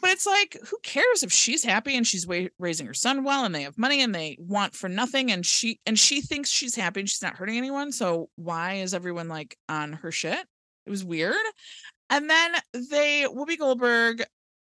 [0.00, 3.44] But it's like, who cares if she's happy and she's wa- raising her son well,
[3.44, 6.74] and they have money and they want for nothing, and she and she thinks she's
[6.74, 7.92] happy and she's not hurting anyone.
[7.92, 10.46] So why is everyone like on her shit?
[10.86, 11.36] It was weird.
[12.10, 14.24] And then they Whoopi Goldberg,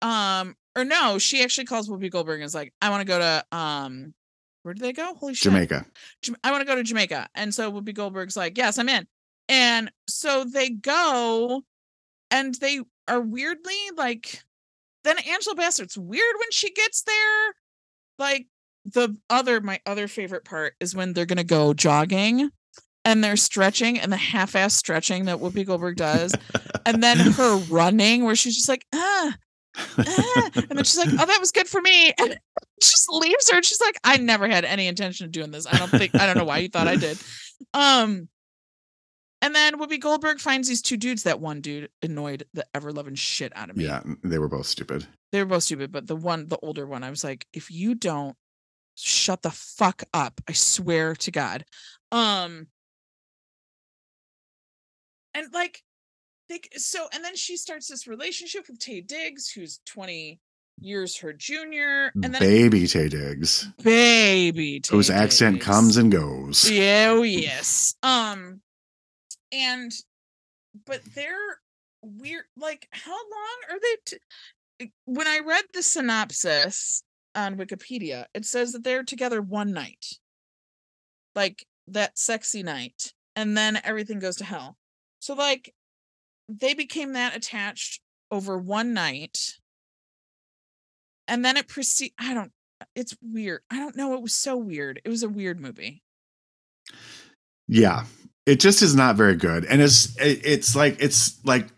[0.02, 3.18] um, or no, she actually calls Whoopi Goldberg and is like, I want to go
[3.18, 4.14] to um,
[4.62, 5.14] where did they go?
[5.14, 5.86] Holy shit, Jamaica
[6.44, 7.28] I want to go to Jamaica.
[7.34, 9.06] And so Whoopi Goldberg's like, yes, I'm in.
[9.48, 11.62] And so they go
[12.30, 14.42] and they are weirdly like,
[15.05, 17.55] then Angela Bassett's weird when she gets there.
[18.18, 18.46] Like
[18.84, 22.50] the other, my other favorite part is when they're going to go jogging
[23.05, 26.34] and they're stretching and the half ass stretching that Whoopi Goldberg does.
[26.86, 29.34] and then her running where she's just like, ah,
[29.76, 30.50] ah.
[30.55, 32.38] and then she's like, "Oh, that was good for me," and
[32.80, 33.57] just leaves her.
[33.57, 35.66] And she's like, "I never had any intention of doing this.
[35.66, 36.14] I don't think.
[36.14, 37.18] I don't know why you thought I did."
[37.74, 38.28] Um,
[39.43, 41.24] and then Whoopi Goldberg finds these two dudes.
[41.24, 43.84] That one dude annoyed the ever loving shit out of me.
[43.84, 47.03] yeah they were both stupid they were both stupid, but the one, the older one,
[47.03, 48.36] I was like, if you don't
[48.95, 51.64] shut the fuck up, I swear to God.
[52.12, 52.66] Um,
[55.34, 55.82] and like
[56.51, 60.38] they so and then she starts this relationship with Taye Diggs, who's 20
[60.78, 66.70] years her junior, and then Baby Taye Diggs, baby Taye whose accent comes and goes.
[66.70, 67.95] Yeah, oh yes.
[68.03, 68.61] Um,
[69.53, 69.92] and
[70.86, 71.61] but they're
[72.03, 72.44] weird.
[72.57, 73.96] Like, how long are they?
[74.07, 74.16] T-
[74.80, 77.03] eh, when I read the synopsis
[77.34, 80.07] on Wikipedia, it says that they're together one night,
[81.34, 84.76] like that sexy night, and then everything goes to hell.
[85.20, 85.74] So, like,
[86.48, 88.00] they became that attached
[88.30, 89.59] over one night,
[91.28, 92.12] and then it proceed.
[92.18, 92.53] I don't.
[92.96, 93.61] It's weird.
[93.70, 94.14] I don't know.
[94.14, 95.00] It was so weird.
[95.05, 96.03] It was a weird movie.
[97.68, 98.05] Yeah,
[98.47, 101.68] it just is not very good, and it's it, it's like it's like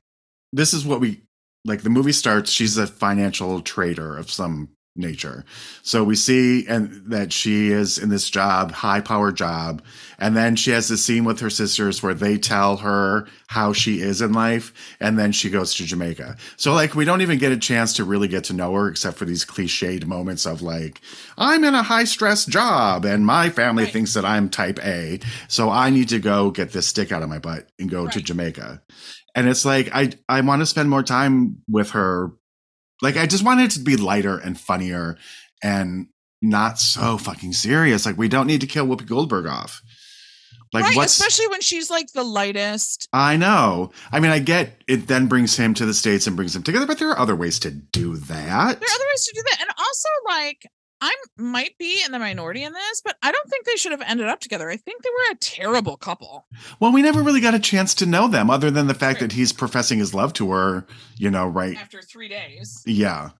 [0.52, 1.22] this is what we
[1.64, 1.82] like.
[1.82, 2.50] The movie starts.
[2.50, 5.44] She's a financial trader of some nature,
[5.82, 9.82] so we see and that she is in this job, high power job,
[10.18, 14.00] and then she has this scene with her sisters where they tell her how she
[14.00, 16.36] is in life, and then she goes to Jamaica.
[16.56, 19.16] So like we don't even get a chance to really get to know her except
[19.16, 21.00] for these cliched moments of like
[21.38, 23.92] I'm in a high stress job and my family Right.
[23.92, 27.28] thinks that I'm type A, so I need to go get this stick out of
[27.28, 28.82] my butt and go to Jamaica.
[29.34, 32.32] And it's like I I want to spend more time with her.
[33.04, 35.16] Like I just want it to be lighter and funnier
[35.62, 36.08] and
[36.42, 38.06] not so fucking serious.
[38.06, 39.82] Like we don't need to kill Whoopi Goldberg off.
[40.72, 43.08] Like right, what's especially when she's like the lightest.
[43.12, 43.92] I know.
[44.10, 46.86] I mean, I get it then brings him to the States and brings them together,
[46.86, 48.26] but there are other ways to do that.
[48.26, 49.60] There are other ways to do that.
[49.60, 50.66] And also, like,
[51.00, 54.02] I might be in the minority in this, but I don't think they should have
[54.02, 54.70] ended up together.
[54.70, 56.46] I think they were a terrible couple.
[56.80, 59.32] Well, we never really got a chance to know them other than the fact that
[59.32, 60.86] he's professing his love to her,
[61.18, 61.76] you know, right?
[61.76, 62.82] After three days.
[62.86, 63.30] Yeah.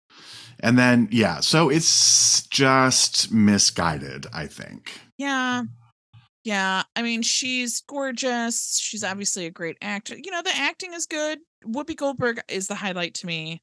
[0.61, 5.01] And then, yeah, so it's just misguided, I think.
[5.17, 5.63] Yeah.
[6.45, 6.83] Yeah.
[6.95, 8.79] I mean, she's gorgeous.
[8.79, 10.17] She's obviously a great actor.
[10.23, 11.39] You know, the acting is good.
[11.67, 13.63] Whoopi Goldberg is the highlight to me.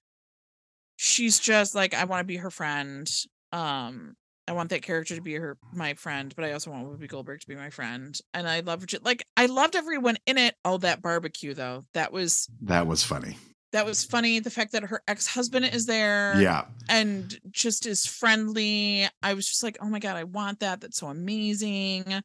[0.96, 3.10] She's just like, I want to be her friend.
[3.52, 4.16] Um,
[4.48, 7.42] I want that character to be her my friend, but I also want Whoopi Goldberg
[7.42, 8.20] to be my friend.
[8.34, 10.56] And I love like I loved everyone in it.
[10.66, 11.84] Oh, that barbecue though.
[11.94, 13.38] That was That was funny.
[13.72, 14.40] that was funny.
[14.40, 16.66] The fact that her ex-husband is there Yeah.
[16.90, 19.08] and just is friendly.
[19.24, 20.82] I was just like, oh my god, I want that.
[20.82, 22.04] That's so amazing.
[22.08, 22.22] I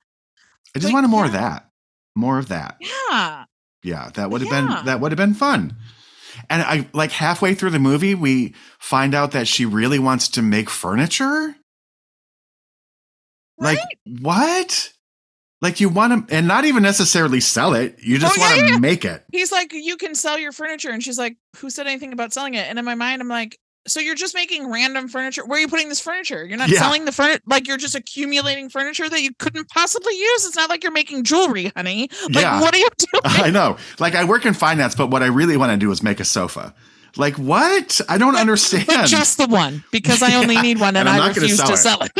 [0.78, 1.70] just But wanted more of that.
[2.16, 2.76] More of that.
[2.80, 3.44] Yeah.
[3.82, 4.76] Yeah, that would have Yeah.
[4.76, 5.76] been that would have been fun.
[6.50, 10.42] And I like halfway through the movie, we find out that she really wants to
[10.42, 11.56] make furniture.
[13.58, 13.78] Like
[14.20, 14.92] what?
[15.62, 17.96] Like you want to, and not even necessarily sell it.
[18.02, 18.78] You oh, just Oh, want to yeah.
[18.78, 19.24] make it.
[19.32, 20.90] He's like, you can sell your furniture.
[20.90, 22.68] And she's like, who said anything about selling it?
[22.68, 25.44] And in my mind, I'm like, so you're just making random furniture.
[25.46, 26.44] Where are you putting this furniture?
[26.44, 26.80] You're not Yeah.
[26.80, 27.40] selling the furniture.
[27.46, 30.44] Like you're just accumulating furniture that you couldn't possibly use.
[30.46, 32.08] It's not like you're making jewelry, honey.
[32.30, 32.60] Like, Yeah.
[32.60, 33.22] what are you doing?
[33.24, 33.76] I know.
[33.98, 36.24] Like I work in finance, but what I really want to do is make a
[36.24, 36.74] sofa.
[37.16, 38.00] Like what?
[38.08, 38.86] I don't But- understand.
[38.88, 41.68] But just the one because I only Yeah, need one and, and I refuse sell
[41.68, 41.76] to it.
[41.78, 42.12] sell it.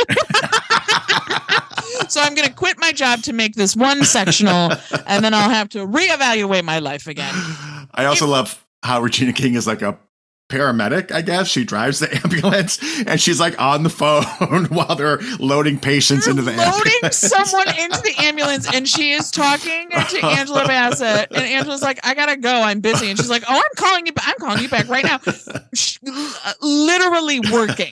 [2.09, 4.73] so I'm going to quit my job to make this one sectional
[5.07, 7.35] and then I'll have to reevaluate my life again.
[7.95, 9.99] I also love how Regina King is like a
[10.49, 11.49] paramedic, I guess.
[11.49, 16.33] She drives the ambulance and she's like on the phone while they're loading patients They're
[16.33, 17.17] into the loading ambulance.
[17.19, 22.15] someone into the ambulance and she is talking to Angela Bassett and Angela's like I
[22.15, 22.53] gotta go.
[22.63, 23.11] I'm busy.
[23.11, 25.19] And she's like oh I'm calling you ba- I'm calling you back right now.
[25.27, 27.91] Uh, literally working.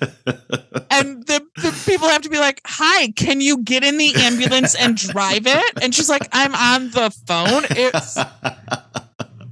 [0.90, 4.74] And the, the people have to be like hi can you get in the ambulance
[4.74, 5.72] and drive it?
[5.82, 7.64] And she's like I'm on the phone.
[7.70, 8.18] It's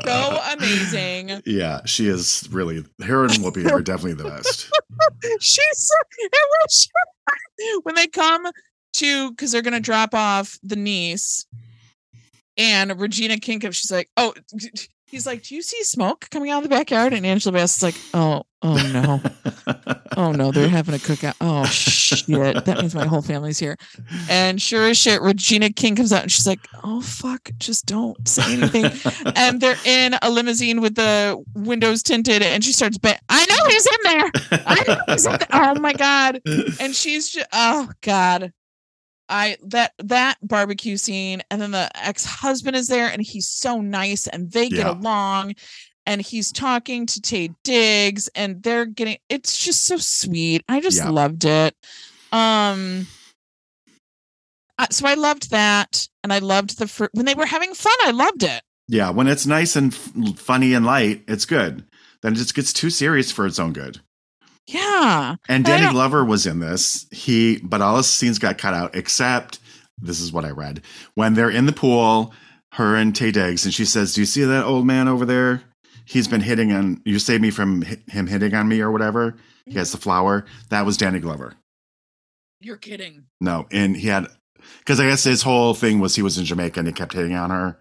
[0.05, 4.71] so uh, amazing yeah, she is really her and Whoopi are definitely the best.
[5.41, 6.89] she's so, it was
[7.83, 8.47] when they come
[8.95, 11.47] to because they're gonna drop off the niece
[12.57, 14.35] and Regina Kinkup, she's like, oh,
[15.07, 17.13] he's like, do you see smoke coming out of the backyard?
[17.13, 19.21] And Angela Bassett is like, oh, oh no,
[20.17, 21.35] oh no, they're having a cookout.
[21.41, 22.27] Oh shit,
[22.65, 23.77] that means my whole family's here.
[24.29, 28.27] And sure as shit, Regina King comes out and she's like, oh fuck, just don't
[28.29, 28.85] say anything.
[29.37, 33.69] and they're in a limousine with the windows tinted, and she starts, ba- I know
[33.69, 34.31] he's in there.
[34.67, 35.49] I know he's in there.
[35.53, 36.41] Oh my god.
[36.81, 38.53] And she's just, oh god.
[39.29, 43.81] I that that barbecue scene, and then the ex husband is there, and he's so
[43.81, 44.93] nice, and they get Yeah.
[44.93, 45.55] along,
[46.07, 49.19] and he's talking to Taye Diggs, and they're getting.
[49.29, 50.65] It's just so sweet.
[50.69, 51.11] I just Yeah.
[51.11, 51.75] loved it.
[52.33, 53.07] Um.
[54.91, 57.93] So I loved that, and I loved the fr- when they were having fun.
[58.03, 58.63] I loved it.
[58.89, 61.85] yeah, when it's nice and f- funny and light, it's good.
[62.23, 64.01] Then it just gets too serious for its own good.
[64.67, 65.37] Yeah.
[65.49, 67.07] And Danny Glover was in this.
[67.11, 69.59] He, but all his scenes got cut out except
[70.01, 70.83] this is what I read
[71.15, 72.35] when they're in the pool.
[72.73, 75.63] Her and Taye Diggs, and she says, "Do you see that old man over there?
[76.05, 79.37] He's been hitting on you saved me from hi- him hitting on me or whatever.
[79.67, 80.03] He has the mm-hmm.
[80.03, 80.47] flower.
[80.71, 81.55] That was Danny Glover.
[82.61, 83.25] You're kidding.
[83.41, 84.29] No, and he had
[84.79, 87.35] because I guess his whole thing was he was in Jamaica and he kept hitting
[87.35, 87.81] on her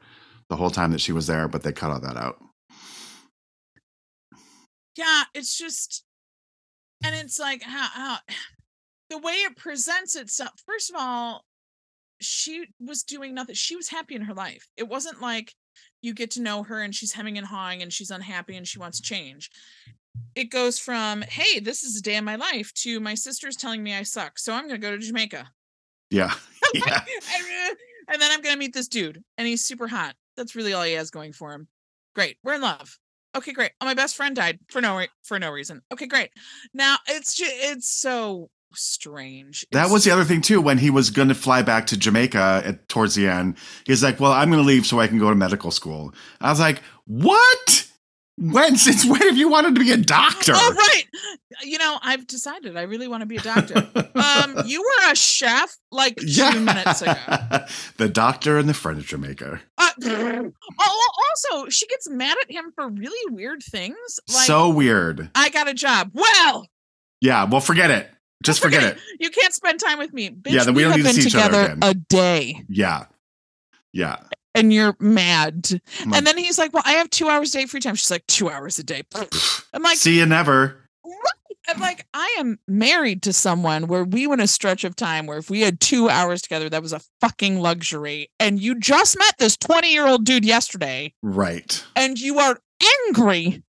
[0.50, 2.38] the whole time that she was there, but they cut all that out.
[4.98, 6.04] Yeah, it's just,
[7.04, 8.18] and it's like how, how
[9.10, 10.52] the way it presents itself.
[10.66, 11.46] First of all,
[12.20, 13.56] she was doing nothing.
[13.56, 14.68] She was happy in her life.
[14.76, 15.54] It wasn't like
[16.02, 18.80] you get to know her and she's hemming and hawing and she's unhappy and she
[18.80, 19.50] wants change.
[20.36, 23.82] It goes from, hey, this is a day in my life to my sister's telling
[23.82, 24.40] me I suck.
[24.40, 25.50] So I'm going to go to Jamaica.
[26.10, 26.34] Yeah.
[26.74, 27.02] yeah.
[27.08, 27.78] and,
[28.08, 30.16] and then I'm going to meet this dude and he's super hot.
[30.38, 31.68] That's really all he has going for him.
[32.16, 32.38] Great.
[32.44, 32.98] We're in love.
[33.36, 33.72] Okay, great.
[33.80, 35.82] Oh, my best friend died for no re- for no reason.
[35.92, 36.32] Okay, great.
[36.74, 39.66] Now it's just it's so strange.
[39.72, 40.62] That was the other thing too.
[40.62, 44.20] When he was going to fly back to Jamaica at, towards the end, he's like,
[44.20, 46.82] "Well, I'm going to leave so I can go to medical school." I was like,
[47.06, 47.88] "What?
[48.38, 48.76] When?
[48.78, 51.04] Since when have you wanted to be a doctor?" Oh right.
[51.64, 53.88] You know, I've decided I really want to be a doctor.
[54.16, 57.14] um, you were a chef like two minutes ago.
[57.98, 59.62] the doctor and the furniture maker.
[59.78, 59.90] Uh,
[60.80, 61.10] oh,
[61.50, 64.20] also, she gets mad at him for really weird things.
[64.34, 65.30] Like, so weird.
[65.36, 66.12] I got a job.
[66.14, 66.66] Well,
[67.20, 67.44] Yeah.
[67.44, 68.10] Well, forget it.
[68.42, 68.98] Just forget it.
[69.20, 70.30] You can't spend time with me.
[70.30, 71.80] Bitch, Yeah, then we don't have need to been see each other together again.
[71.84, 73.06] a day, Yeah.
[73.94, 74.18] Yeah.
[74.56, 75.82] and you're mad.
[76.06, 78.12] My- And then he's like, "Well, I have two hours a day free time." She's
[78.12, 79.04] like, two hours a day."
[79.74, 80.78] I'm like, See you never.
[81.68, 85.38] I'm like, I am married to someone where we went a stretch of time where
[85.38, 88.30] if we had two hours together, that was a fucking luxury.
[88.40, 91.82] And you just met this 20 year old dude yesterday, Right.
[91.96, 92.60] and you are
[93.08, 93.64] angry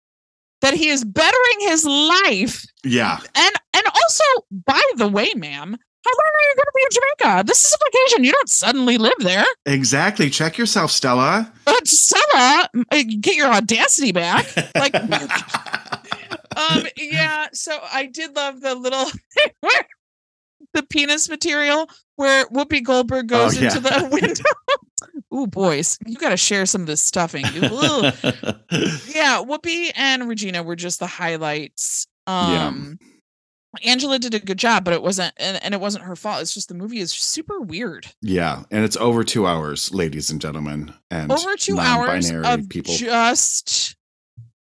[0.62, 2.64] that he is bettering his life.
[2.84, 3.18] Yeah.
[3.34, 4.24] And and also,
[4.66, 6.88] by the way, ma'am, how long are you going to be in
[7.20, 7.44] Jamaica?
[7.46, 8.24] This is a vacation.
[8.24, 9.44] You don't suddenly live there.
[9.66, 10.30] Exactly.
[10.30, 11.52] Check yourself, Stella.
[11.64, 12.68] But Stella,
[13.20, 14.46] get your audacity back.
[14.74, 14.94] Like,
[16.56, 17.46] um, yeah.
[17.52, 19.04] So I did love the little
[20.74, 23.68] the penis material where Whoopi Goldberg goes Oh, yeah.
[23.68, 24.50] into the window.
[25.34, 27.44] Ooh, boys, you got to share some of this stuffing.
[27.52, 32.06] Yeah, Whoopi and Regina were just the highlights.
[32.26, 32.66] Yeah.
[32.68, 32.98] Um
[33.84, 36.42] Angela did a good job, but it wasn't and, and it wasn't her fault.
[36.42, 38.06] It's just the movie is super weird.
[38.20, 38.64] yeah.
[38.70, 40.92] And it's over two hours, ladies and gentlemen.
[41.10, 42.92] And Over two hours of people.
[42.94, 43.96] just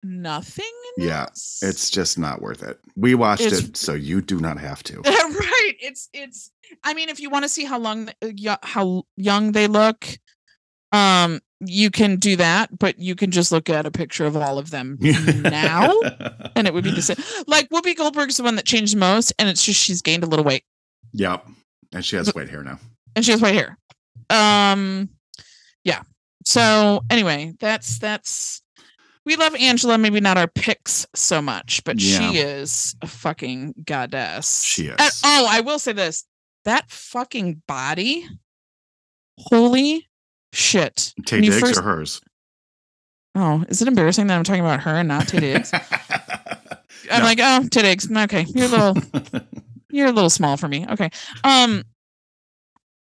[0.02, 0.64] nothing.
[0.96, 1.26] Yeah,
[1.62, 2.78] It's just not worth it.
[2.96, 5.00] We watched It's- it, so you do not have to.
[5.04, 5.72] right.
[5.80, 6.50] It's it's.
[6.82, 10.06] I mean, if you want to see how long, th- how young they look,
[10.92, 12.78] um, you can do that.
[12.78, 15.92] But you can just look at a picture of all of them now,
[16.56, 17.16] and it would be the same.
[17.46, 20.44] Like Whoopi Goldberg's the one that changed most, and it's just she's gained a little
[20.44, 20.64] weight,
[21.12, 21.46] Yep.
[21.92, 22.78] And she has white hair now.
[23.16, 23.78] and she has white hair.
[24.30, 25.08] Um,
[25.84, 26.02] yeah.
[26.44, 28.62] So anyway, that's that's.
[29.24, 32.30] We love Angela, maybe not our picks so much, but Yeah.
[32.30, 34.62] she is a fucking goddess.
[34.64, 35.20] She And- is.
[35.24, 36.24] oh, I will say this:
[36.64, 38.26] that fucking body,
[39.38, 40.07] holy
[40.52, 41.12] shit!
[41.22, 42.20] Taye Diggs first- or hers?
[43.34, 45.70] Oh, is it embarrassing that I'm talking about her and not Taye Diggs?
[47.10, 47.24] I'm No.
[47.24, 48.10] like, oh, Taye Diggs.
[48.10, 48.96] Okay, you're a little,
[49.90, 50.86] you're a little small for me.
[50.90, 51.10] Okay,
[51.44, 51.84] um,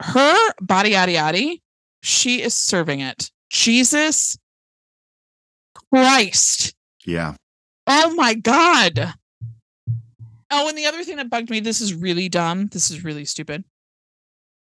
[0.01, 1.61] her body, yaddy, yaddy,
[2.01, 3.29] she is serving it.
[3.49, 4.37] Jesus
[5.91, 6.73] Christ!
[7.05, 7.35] yeah.
[7.85, 9.13] Oh my god.
[10.49, 12.67] Oh, and the other thing that bugged me, this is really dumb.
[12.67, 13.63] This is really stupid.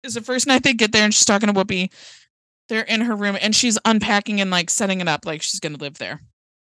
[0.03, 1.93] Is the first night they get there and she's talking to Whoopi.
[2.71, 5.77] They're in her room and she's unpacking and like setting it up like she's gonna
[5.77, 6.23] live there.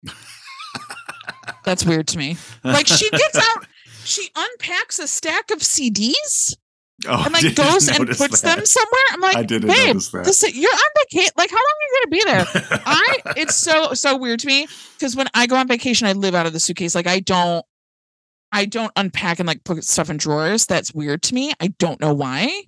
[1.64, 2.38] That's weird to me.
[2.64, 3.68] Like she gets out,
[4.04, 6.56] she unpacks a stack of CDs
[7.08, 8.56] oh, and like goes and puts that.
[8.56, 9.02] them somewhere.
[9.12, 11.34] I'm like, I didn't babe, listen, you're on vacation.
[11.38, 12.80] Like, how long are you gonna be there?
[12.88, 14.68] I it's so so weird to me
[14.98, 16.96] because when I go on vacation, I live out of the suitcase.
[16.96, 17.64] Like I don't
[18.52, 20.66] I don't unpack and like put stuff in drawers.
[20.66, 21.54] That's weird to me.
[21.60, 22.64] I don't know why.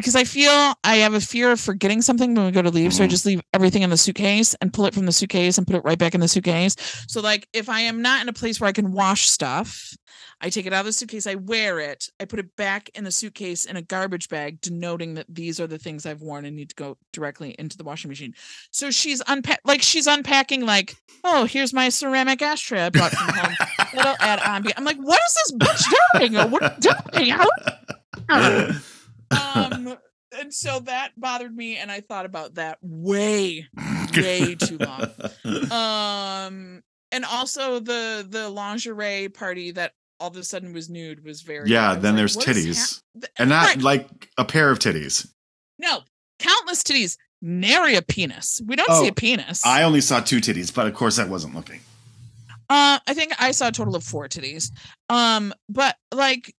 [0.00, 0.50] Because I feel
[0.82, 2.94] I have a fear of forgetting something when we go to leave.
[2.94, 3.10] So I Mhm.
[3.10, 5.84] just leave everything in the suitcase and pull it from the suitcase and put it
[5.84, 6.74] right back in the suitcase.
[7.06, 9.92] So like if I am not in a place where I can wash stuff,
[10.40, 13.04] I take it out of the suitcase, I wear it, I put it back in
[13.04, 16.56] the suitcase in a garbage bag, denoting that these are the things I've worn and
[16.56, 18.32] need to go directly into the washing machine.
[18.70, 23.34] So she's unpack like she's unpacking like, oh, here's my ceramic ashtray I brought from
[23.34, 23.54] home.
[23.94, 24.66] That'll add on.
[24.78, 26.50] I'm like, what is this bitch doing?
[26.50, 27.30] What are you doing?
[28.28, 28.70] How-
[29.30, 29.96] um,
[30.38, 33.66] and so that bothered me, and I thought about that way,
[34.16, 35.06] way too long.
[35.70, 36.82] Um,
[37.12, 41.68] and also the the lingerie party that all of a sudden was nude was very
[41.68, 43.00] yeah, then like, there's titties.
[43.18, 45.26] th- and not right, like a pair of titties.
[45.78, 46.00] no
[46.38, 47.16] countless titties.
[47.42, 48.60] nary a penis.
[48.66, 49.64] We don't see Oh, a penis.
[49.64, 51.80] I only saw two titties, but of course I wasn't looking.
[52.68, 54.70] Uh, I think I saw a total of four titties.
[55.08, 56.54] Um, but like,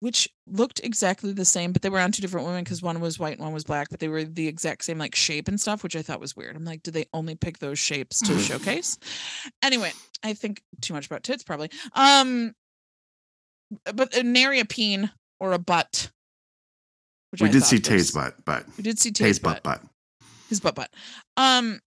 [0.00, 3.18] which looked exactly the same, but they were on two different women because one was
[3.18, 5.82] white and one was black, but they were the exact same like shape and stuff,
[5.82, 6.56] which I thought was weird.
[6.56, 8.98] I'm like, did they only pick those shapes to showcase?
[9.62, 9.92] Anyway,
[10.22, 11.70] I think too much about tits probably.
[11.94, 12.54] Um,
[13.94, 15.10] but uh, nary a peen
[15.40, 16.10] or a butt.
[17.30, 19.80] Which We I did see Taye's butt, but We did see Taye's Taye's butt, butt.
[19.82, 19.90] butt.
[20.48, 20.90] His butt butt.
[21.36, 21.80] Um,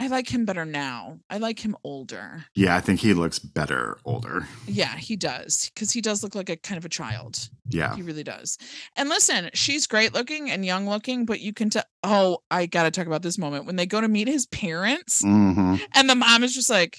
[0.00, 1.18] I like him better now.
[1.28, 2.46] I like him older.
[2.54, 4.48] Yeah, I think he looks better older.
[4.66, 7.50] Yeah, he does because he does look like a kind of a child.
[7.68, 7.94] Yeah.
[7.94, 8.56] He really does.
[8.96, 11.84] And listen, she's great looking and young looking, but you can tell.
[12.02, 15.20] Oh, I got to talk about this moment when they go to meet his parents,
[15.20, 16.96] hmm and the mom is just like,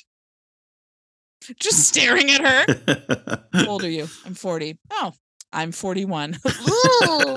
[1.60, 3.46] just staring at her.
[3.52, 4.08] How old are you?
[4.28, 4.78] I'm 40.
[4.92, 5.14] Oh,
[5.52, 6.38] I'm 41.
[6.46, 7.36] Ooh,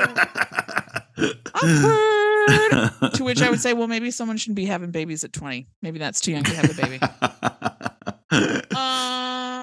[1.54, 2.13] awkward.
[3.14, 5.66] To which I would say, well, maybe someone shouldn't be having babies at 20.
[5.82, 7.00] Maybe that's too young to have a baby.
[8.76, 9.62] Uh,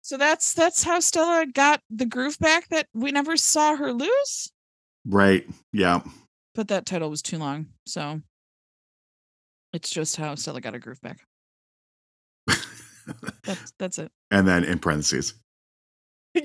[0.00, 4.50] so that's that's how Stella got the groove back that we never saw her lose.
[5.06, 5.44] right.
[5.72, 6.00] Yeah.
[6.54, 8.22] But that title was too long, so
[9.74, 11.18] it's just how Stella got her groove back.
[13.44, 14.10] That's that's it.
[14.30, 15.34] And then in parentheses,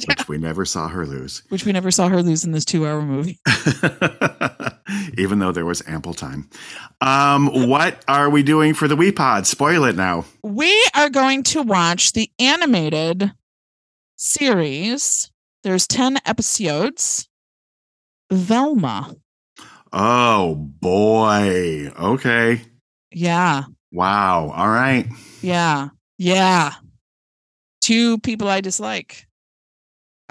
[0.07, 1.43] Yeah, which we never saw her lose.
[1.49, 3.39] Which we never saw her lose in this two-hour movie.
[5.17, 6.49] Even though there was ample time.
[7.01, 9.47] Um, what are we doing for the Wii Pod?
[9.47, 10.25] Spoil it now.
[10.43, 13.31] We are going to watch the animated
[14.17, 15.31] series.
[15.63, 17.27] There's 10 episodes.
[18.31, 19.15] Velma.
[19.91, 21.91] Oh boy.
[21.99, 22.61] Okay.
[23.11, 23.63] Yeah.
[23.91, 24.49] Wow.
[24.49, 25.05] All right.
[25.41, 25.89] Yeah.
[26.17, 26.73] Yeah.
[27.81, 29.27] Two people I dislike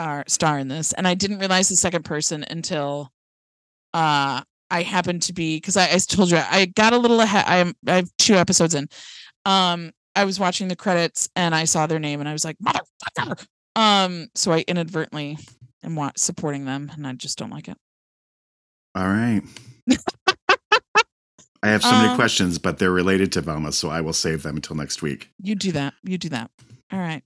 [0.02, 0.92] are star in this.
[0.92, 3.10] And I didn't realize the second person until
[3.94, 7.44] uh I happened to be because I, I told you I got a little ahead.
[7.46, 8.88] I'm I have two episodes in.
[9.44, 12.56] Um I was watching the credits and I saw their name and I was like,
[12.58, 13.46] motherfucker.
[13.76, 15.38] Um, so I inadvertently
[15.82, 17.78] am wa- supporting them and I just don't like it.
[18.94, 19.40] All right.
[21.62, 24.42] I have so many Um, questions, but they're related to Velma, so I will save
[24.42, 25.30] them until next week.
[25.40, 25.94] You do that.
[26.02, 26.50] You do that.
[26.92, 27.22] All right.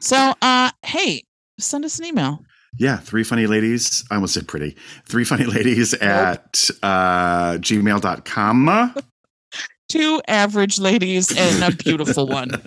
[0.00, 1.22] So uh hey,
[1.58, 2.40] send us an email.
[2.76, 4.04] Yeah, three funny ladies.
[4.10, 4.76] I almost said pretty.
[5.06, 8.94] Three funny ladies at uh, gmail.com.
[9.88, 12.50] two average ladies and a beautiful one.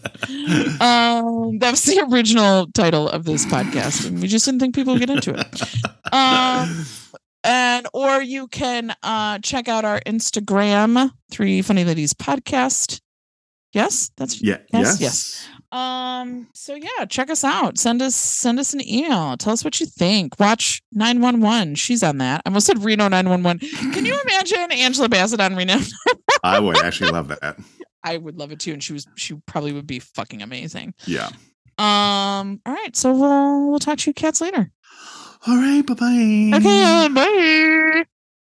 [0.81, 4.93] Um, that was the original title of this podcast, and we just didn't think people
[4.93, 5.61] would get into it.
[6.11, 6.85] Um,
[7.43, 12.99] and or you can uh check out our Instagram, Three Funny Ladies Podcast.
[13.73, 15.01] Yes, that's yeah, Yes, yes.
[15.01, 15.47] yes.
[15.71, 16.47] Um.
[16.53, 17.77] So yeah, check us out.
[17.77, 19.37] Send us send us an email.
[19.37, 20.39] Tell us what you think.
[20.39, 21.75] Watch nine one one.
[21.75, 22.41] She's on that.
[22.45, 23.59] I almost said Reno nine one one.
[23.59, 25.77] Can you imagine Angela Bassett on Reno?
[26.43, 27.57] I would actually love that.
[28.03, 30.93] I would love it too, and she was she probably would be fucking amazing.
[31.05, 31.29] Yeah.
[31.77, 32.61] Um.
[32.65, 34.71] All right, so we'll we'll talk to you cats later.
[35.47, 35.85] All right.
[35.85, 36.57] Bye bye.
[36.57, 37.07] Okay.
[37.13, 38.05] Bye.